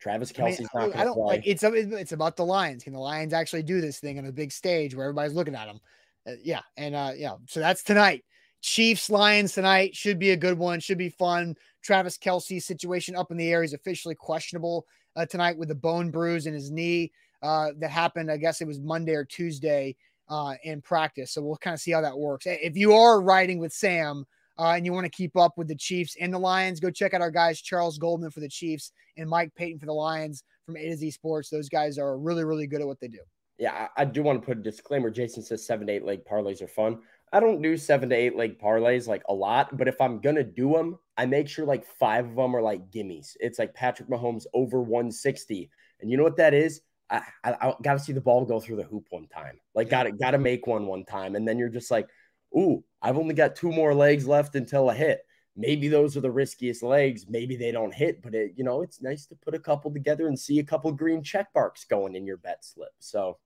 [0.00, 1.24] Travis I, mean, Kelce's I- not I gonna don't play.
[1.36, 2.84] like it's it's about the Lions.
[2.84, 5.66] Can the Lions actually do this thing on a big stage where everybody's looking at
[5.66, 5.80] them?
[6.26, 8.24] Uh, yeah, and uh, yeah, so that's tonight.
[8.62, 10.80] Chiefs Lions tonight should be a good one.
[10.80, 11.56] Should be fun.
[11.82, 13.62] Travis Kelce situation up in the air.
[13.62, 14.86] He's officially questionable
[15.16, 18.30] uh, tonight with the bone bruise in his knee uh, that happened.
[18.30, 19.96] I guess it was Monday or Tuesday
[20.28, 21.32] uh, in practice.
[21.32, 22.46] So we'll kind of see how that works.
[22.46, 24.24] If you are riding with Sam
[24.58, 27.14] uh, and you want to keep up with the Chiefs and the Lions, go check
[27.14, 30.76] out our guys Charles Goldman for the Chiefs and Mike Payton for the Lions from
[30.76, 31.48] A to Z Sports.
[31.48, 33.20] Those guys are really, really good at what they do.
[33.58, 35.10] yeah, I, do want to put a disclaimer.
[35.10, 37.00] Jason says seven eight leg parlays are fun.
[37.32, 40.42] I don't do seven to eight leg parlays like a lot, but if I'm gonna
[40.44, 43.36] do them, I make sure like five of them are like gimmies.
[43.40, 45.70] It's like Patrick Mahomes over 160,
[46.00, 46.80] and you know what that is?
[47.10, 49.58] I, I, I got to see the ball go through the hoop one time.
[49.74, 52.08] Like, got to got to make one one time, and then you're just like,
[52.56, 55.20] ooh, I've only got two more legs left until a hit.
[55.56, 57.26] Maybe those are the riskiest legs.
[57.28, 60.28] Maybe they don't hit, but it, you know, it's nice to put a couple together
[60.28, 62.92] and see a couple green check marks going in your bet slip.
[63.00, 63.38] So,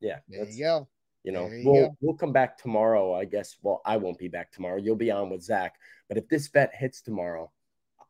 [0.00, 0.88] yeah, There you go.
[1.24, 1.96] You know, you we'll go.
[2.00, 3.14] we'll come back tomorrow.
[3.14, 3.56] I guess.
[3.62, 4.76] Well, I won't be back tomorrow.
[4.76, 5.74] You'll be on with Zach.
[6.08, 7.50] But if this bet hits tomorrow,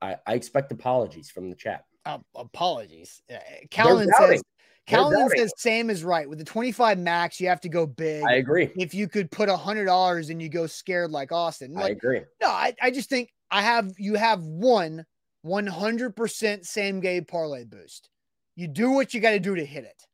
[0.01, 1.85] I, I expect apologies from the chat.
[2.05, 3.21] Uh, apologies.
[3.31, 3.37] Uh,
[3.71, 4.11] doubting.
[4.19, 4.43] says
[4.87, 6.29] doubting says same is right.
[6.29, 8.25] With the 25 max, you have to go big.
[8.25, 8.71] I agree.
[8.77, 11.77] if you could put a hundred dollars and you go scared like Austin.
[11.77, 12.23] I agree.
[12.41, 15.05] no, I, I just think I have you have one
[15.45, 18.09] 100% same game parlay boost.
[18.57, 20.07] You do what you got to do to hit it.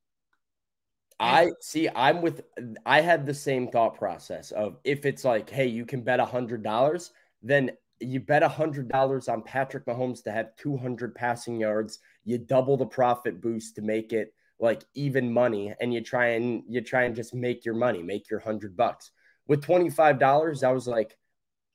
[1.19, 1.89] I see.
[1.95, 2.43] I'm with.
[2.85, 6.25] I had the same thought process of if it's like, hey, you can bet a
[6.25, 7.13] hundred dollars,
[7.43, 12.01] then you bet a hundred dollars on Patrick Mahomes to have 200 passing yards.
[12.25, 16.63] You double the profit boost to make it like even money, and you try and
[16.69, 19.11] you try and just make your money, make your hundred bucks.
[19.49, 21.17] With 25 dollars, I was like,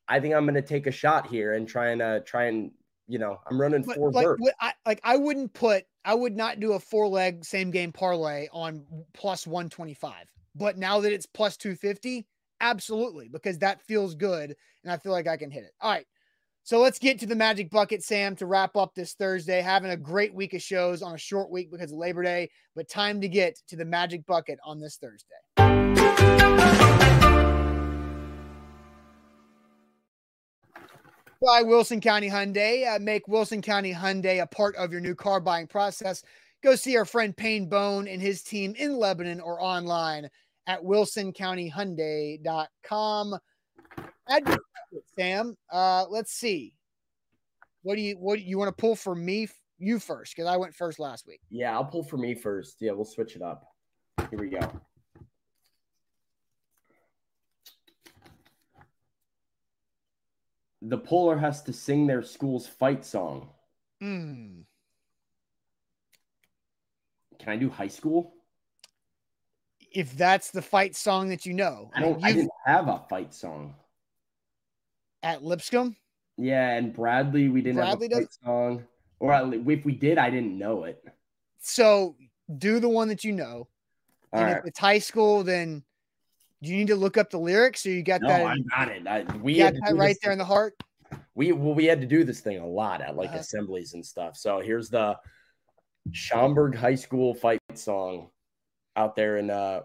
[0.07, 2.71] I think I'm going to take a shot here and try and uh, try and
[3.11, 4.49] you know, I'm running But four like, birds.
[4.61, 8.47] I, like I wouldn't put, I would not do a four leg same game parlay
[8.53, 10.13] on plus 125.
[10.55, 12.25] But now that it's plus 250,
[12.61, 14.55] absolutely, because that feels good.
[14.83, 15.73] And I feel like I can hit it.
[15.81, 16.07] All right.
[16.63, 19.61] So let's get to the magic bucket, Sam, to wrap up this Thursday.
[19.61, 22.87] Having a great week of shows on a short week because of Labor Day, but
[22.87, 25.35] time to get to the magic bucket on this Thursday.
[31.41, 32.87] By Wilson County Hyundai.
[32.87, 36.23] Uh, make Wilson County Hyundai a part of your new car buying process.
[36.63, 40.29] Go see our friend Payne Bone and his team in Lebanon or online
[40.67, 43.39] at wilsoncountyhyundai.com.
[45.15, 45.57] Sam.
[45.71, 46.75] Uh, let's see.
[47.81, 49.47] What do you what do you want to pull for me?
[49.79, 51.41] You first, because I went first last week.
[51.49, 52.75] Yeah, I'll pull for me first.
[52.79, 53.63] Yeah, we'll switch it up.
[54.29, 54.59] Here we go.
[60.81, 63.49] The puller has to sing their school's fight song.
[63.99, 64.61] Hmm.
[67.39, 68.33] Can I do high school?
[69.91, 72.23] If that's the fight song that you know, I don't.
[72.23, 73.75] I didn't have a fight song.
[75.23, 75.95] at Lipscomb.
[76.37, 78.83] Yeah, and Bradley, we didn't Bradley have a fight song.
[79.19, 81.03] Or if we did, I didn't know it.
[81.59, 82.15] So
[82.57, 83.67] do the one that you know.
[84.33, 84.57] All and right.
[84.57, 85.83] if it's high school, then
[86.61, 88.95] do you need to look up the lyrics or you got No, that, I got
[88.95, 89.07] it.
[89.07, 90.73] I, we had got that right there in the heart?
[91.35, 93.39] we well, we had to do this thing a lot at like Uh-huh.
[93.39, 94.37] assemblies and stuff.
[94.37, 95.17] So here's the
[96.11, 98.29] Schaumburg High School fight song
[98.95, 99.81] out there in uh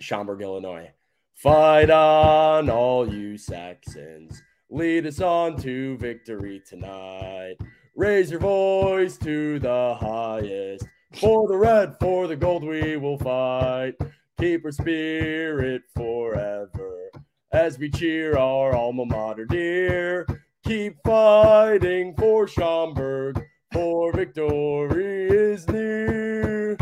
[0.00, 0.90] Schaumburg, Illinois.
[1.34, 4.42] Fight on, all you Saxons.
[4.70, 7.56] Lead us on to victory tonight.
[7.96, 10.84] Raise your voice to the highest.
[11.20, 13.94] For the red, for the gold, we will fight.
[14.38, 17.10] Keep our spirit forever
[17.50, 20.26] as we cheer our alma mater dear.
[20.64, 26.78] Keep fighting for Schaumburg, for victory is near.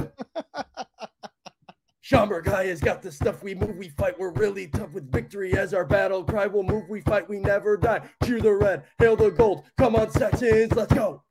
[2.03, 4.19] Schaumburg High has got the stuff we move, we fight.
[4.19, 6.47] We're really tough with victory as our battle cry.
[6.47, 8.03] We'll move, we fight, we never die.
[8.23, 9.65] Cheer the red, hail the gold.
[9.79, 11.23] Come on, Saxons, let's go.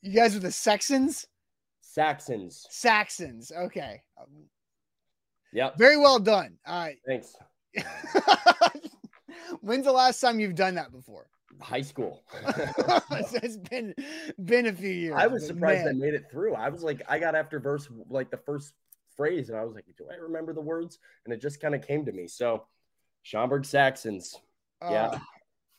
[0.00, 1.26] You guys are the Saxons?
[1.82, 2.66] Saxons.
[2.70, 3.52] Saxons.
[3.54, 4.00] Okay.
[5.52, 5.78] Yep.
[5.78, 6.58] Very well done.
[6.66, 6.98] All right.
[7.06, 7.36] Thanks.
[9.60, 11.26] When's the last time you've done that before?
[11.60, 12.22] High school.
[13.12, 13.94] it's been
[14.44, 15.14] been a few years.
[15.16, 16.54] I was surprised I made it through.
[16.54, 18.72] I was like, I got after verse, like the first
[19.16, 20.98] phrase, and I was like, do I remember the words?
[21.24, 22.26] And it just kind of came to me.
[22.26, 22.64] So,
[23.22, 24.34] Schaumburg Saxons.
[24.82, 25.06] yeah.
[25.06, 25.18] uh,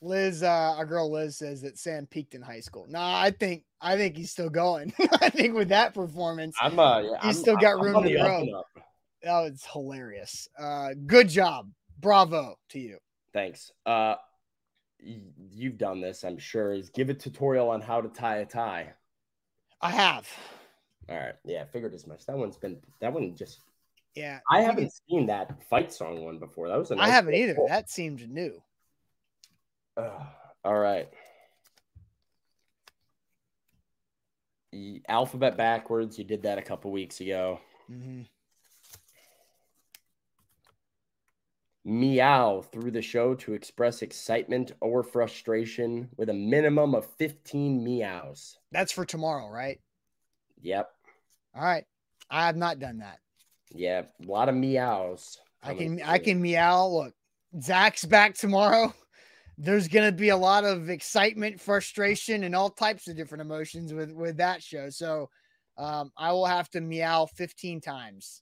[0.03, 2.86] Liz, uh, our girl Liz says that Sam peaked in high school.
[2.89, 4.93] Nah, I think I think he's still going.
[5.21, 8.63] I think with that performance, I'm, uh, yeah, I'm, still got I'm room to grow.
[9.26, 10.47] Oh, it's hilarious.
[10.57, 11.69] Uh, good job.
[11.99, 12.97] Bravo to you.
[13.34, 13.71] Thanks.
[13.86, 14.15] Uh,
[14.99, 16.74] you've done this, I'm sure.
[16.74, 18.93] Is give a tutorial on how to tie a tie.
[19.82, 20.28] I have.
[21.09, 21.36] All right.
[21.43, 22.26] Yeah, I figured as much.
[22.26, 23.59] That one's been, that one just,
[24.15, 24.39] Yeah.
[24.49, 26.69] I haven't seen that fight song one before.
[26.69, 27.55] That was a can- I haven't either.
[27.55, 27.67] pull.
[27.67, 28.61] That seemed new.
[29.97, 30.21] Ugh.
[30.63, 31.09] all right.
[34.71, 36.17] Y- Alphabet backwards.
[36.17, 37.59] You did that a couple weeks ago.
[37.91, 38.28] Mhm.
[41.86, 48.57] Meow through the show to express excitement or frustration with a minimum of 15 meows.
[48.71, 49.81] That's for tomorrow, right?
[50.61, 50.89] Yep.
[51.55, 51.84] All right.
[52.29, 53.19] I have not done that.
[53.73, 54.03] Yeah.
[54.21, 55.38] A lot of meows.
[55.61, 56.88] I can I can meow.
[56.88, 57.13] Look,
[57.61, 58.93] Zach's back tomorrow.
[59.57, 64.11] There's gonna be a lot of excitement, frustration, and all types of different emotions with
[64.11, 64.89] with that show.
[64.89, 65.29] So
[65.77, 68.41] um, I will have to meow 15 times.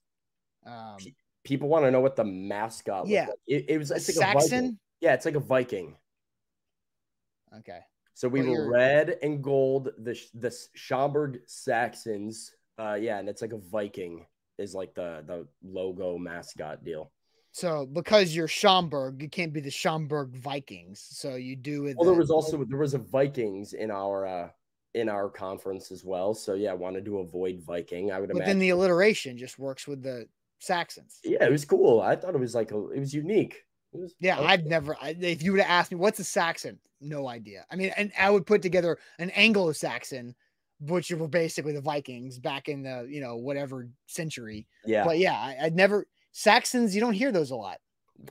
[0.65, 0.97] Um,
[1.43, 3.27] People want to know what the mascot Yeah.
[3.27, 3.37] like.
[3.47, 4.49] It, it was it's like a Viking.
[4.49, 4.79] Saxon.
[4.99, 5.97] Yeah, it's like a Viking.
[7.59, 7.79] Okay.
[8.13, 12.51] So we Well, were red and gold, the the Schaumburg Saxons.
[12.77, 14.25] Uh yeah, and it's like a Viking
[14.57, 17.11] is like the the logo mascot deal.
[17.51, 21.05] So because you're Schaumburg, you can't be the Schaumburg Vikings.
[21.11, 24.49] So you do with Well, there was also there was a Vikings in our uh
[24.93, 26.33] in our conference as well.
[26.33, 28.11] So yeah, I wanted to avoid Viking.
[28.11, 28.49] I would But imagine.
[28.51, 30.27] then the alliteration just works with the
[30.61, 31.19] Saxons.
[31.23, 32.01] yeah, it was cool.
[32.01, 33.63] I thought it was like a, it was unique.
[33.93, 34.95] It was, Yeah, I- I'd never.
[35.01, 37.65] I, if you would have asked me what's a Saxon, no idea.
[37.71, 40.35] I mean, and I would put together an Anglo-Saxon,
[40.79, 44.67] which were basically the Vikings back in the you know whatever century.
[44.85, 45.03] yeah.
[45.03, 46.93] But yeah, I, I'd never Saxons.
[46.95, 47.79] You don't hear those a lot.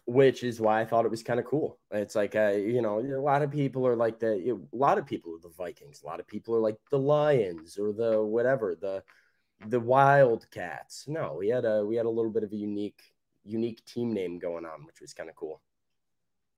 [0.07, 1.79] which is why I thought it was kind of cool.
[1.91, 5.05] It's like, uh, you know, a lot of people are like the, a lot of
[5.05, 6.03] people are the Vikings.
[6.03, 9.03] A lot of people are like the Lions or the whatever, the
[9.69, 11.07] the Wildcats.
[11.09, 13.03] No, we had a we had a little bit of a unique
[13.45, 15.61] unique team name going on, which was kind of cool.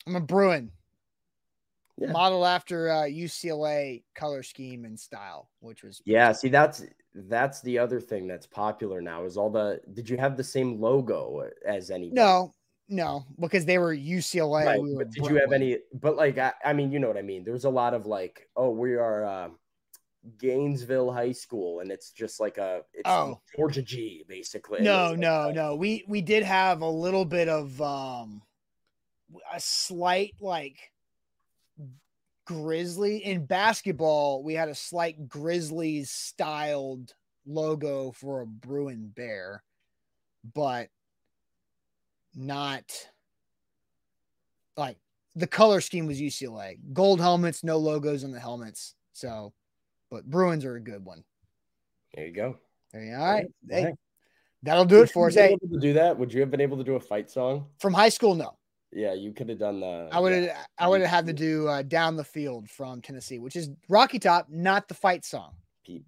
[0.06, 0.70] I'm a Bruin,
[1.98, 2.12] Yeah.
[2.12, 6.84] modeled after uh, UCLA color scheme and style, which was Yeah, see that's
[7.14, 9.80] that's the other thing that's popular now is all the.
[9.92, 12.10] Did you have the same logo as any?
[12.10, 12.52] no,
[12.88, 14.64] no, because they were UCLA.
[14.66, 15.78] Right, we were but did you have any?
[15.94, 17.44] But like, I, I mean, you know what I mean.
[17.44, 19.48] There's a lot of like, oh, we are uh,
[20.38, 23.40] Gainesville High School, and it's just like a it's Oh.
[23.56, 24.80] Georgia G basically.
[24.80, 25.74] No, no, no.
[25.74, 28.42] We we did have a little bit of um
[29.52, 30.92] a slight like
[32.44, 34.42] grizzly in basketball.
[34.42, 37.14] We had a slight Grizzlies styled
[37.46, 39.62] logo for a Bruin bear,
[40.54, 40.88] but
[42.34, 43.08] not
[44.76, 44.96] like
[45.34, 46.78] the color scheme was UCLA.
[46.92, 48.94] Gold helmets, no logos on the helmets.
[49.12, 49.52] So,
[50.12, 51.24] but Bruins are a good one.
[52.14, 52.58] There you go.
[52.92, 53.46] There you- All right.
[53.68, 53.94] Hey,
[54.62, 55.34] that'll do would it for us.
[55.34, 56.18] Hey, able to do that?
[56.18, 57.66] Would you have been able to do a fight song?
[57.80, 58.56] from high school, no.
[58.92, 60.10] Yeah, you could have done the.
[60.12, 63.00] I would have yeah, I would have had to do uh, down the field from
[63.00, 65.54] Tennessee, which is Rocky Top, not the fight song.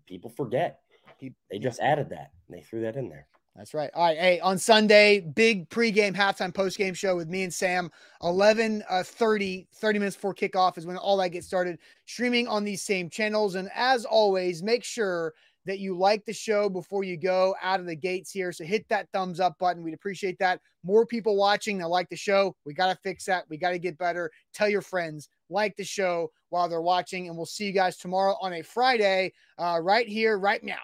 [0.07, 0.81] people forget.
[1.19, 2.33] Pe- They just added that.
[2.51, 3.27] They threw that in there.
[3.57, 3.91] That's right.
[3.95, 4.19] All right.
[4.19, 7.89] Hey, on Sunday, big pregame, halftime, postgame show with me and Sam.
[8.23, 11.79] 11 uh, 30, 30 minutes before kickoff is when all that gets started.
[12.05, 13.55] Streaming on these same channels.
[13.55, 15.35] And as always, make sure
[15.67, 18.51] that you like the show before you go out of the gates here.
[18.51, 19.85] So hit that thumbs up button.
[19.85, 20.61] We'd appreciate that.
[20.83, 22.57] More people watching that like the show.
[22.65, 23.45] We got to fix that.
[23.49, 24.33] We got to get better.
[24.53, 27.29] Tell your friends, like the show while they're watching.
[27.29, 30.83] And we'll see you guys tomorrow on a Friday, uh, right here, right now.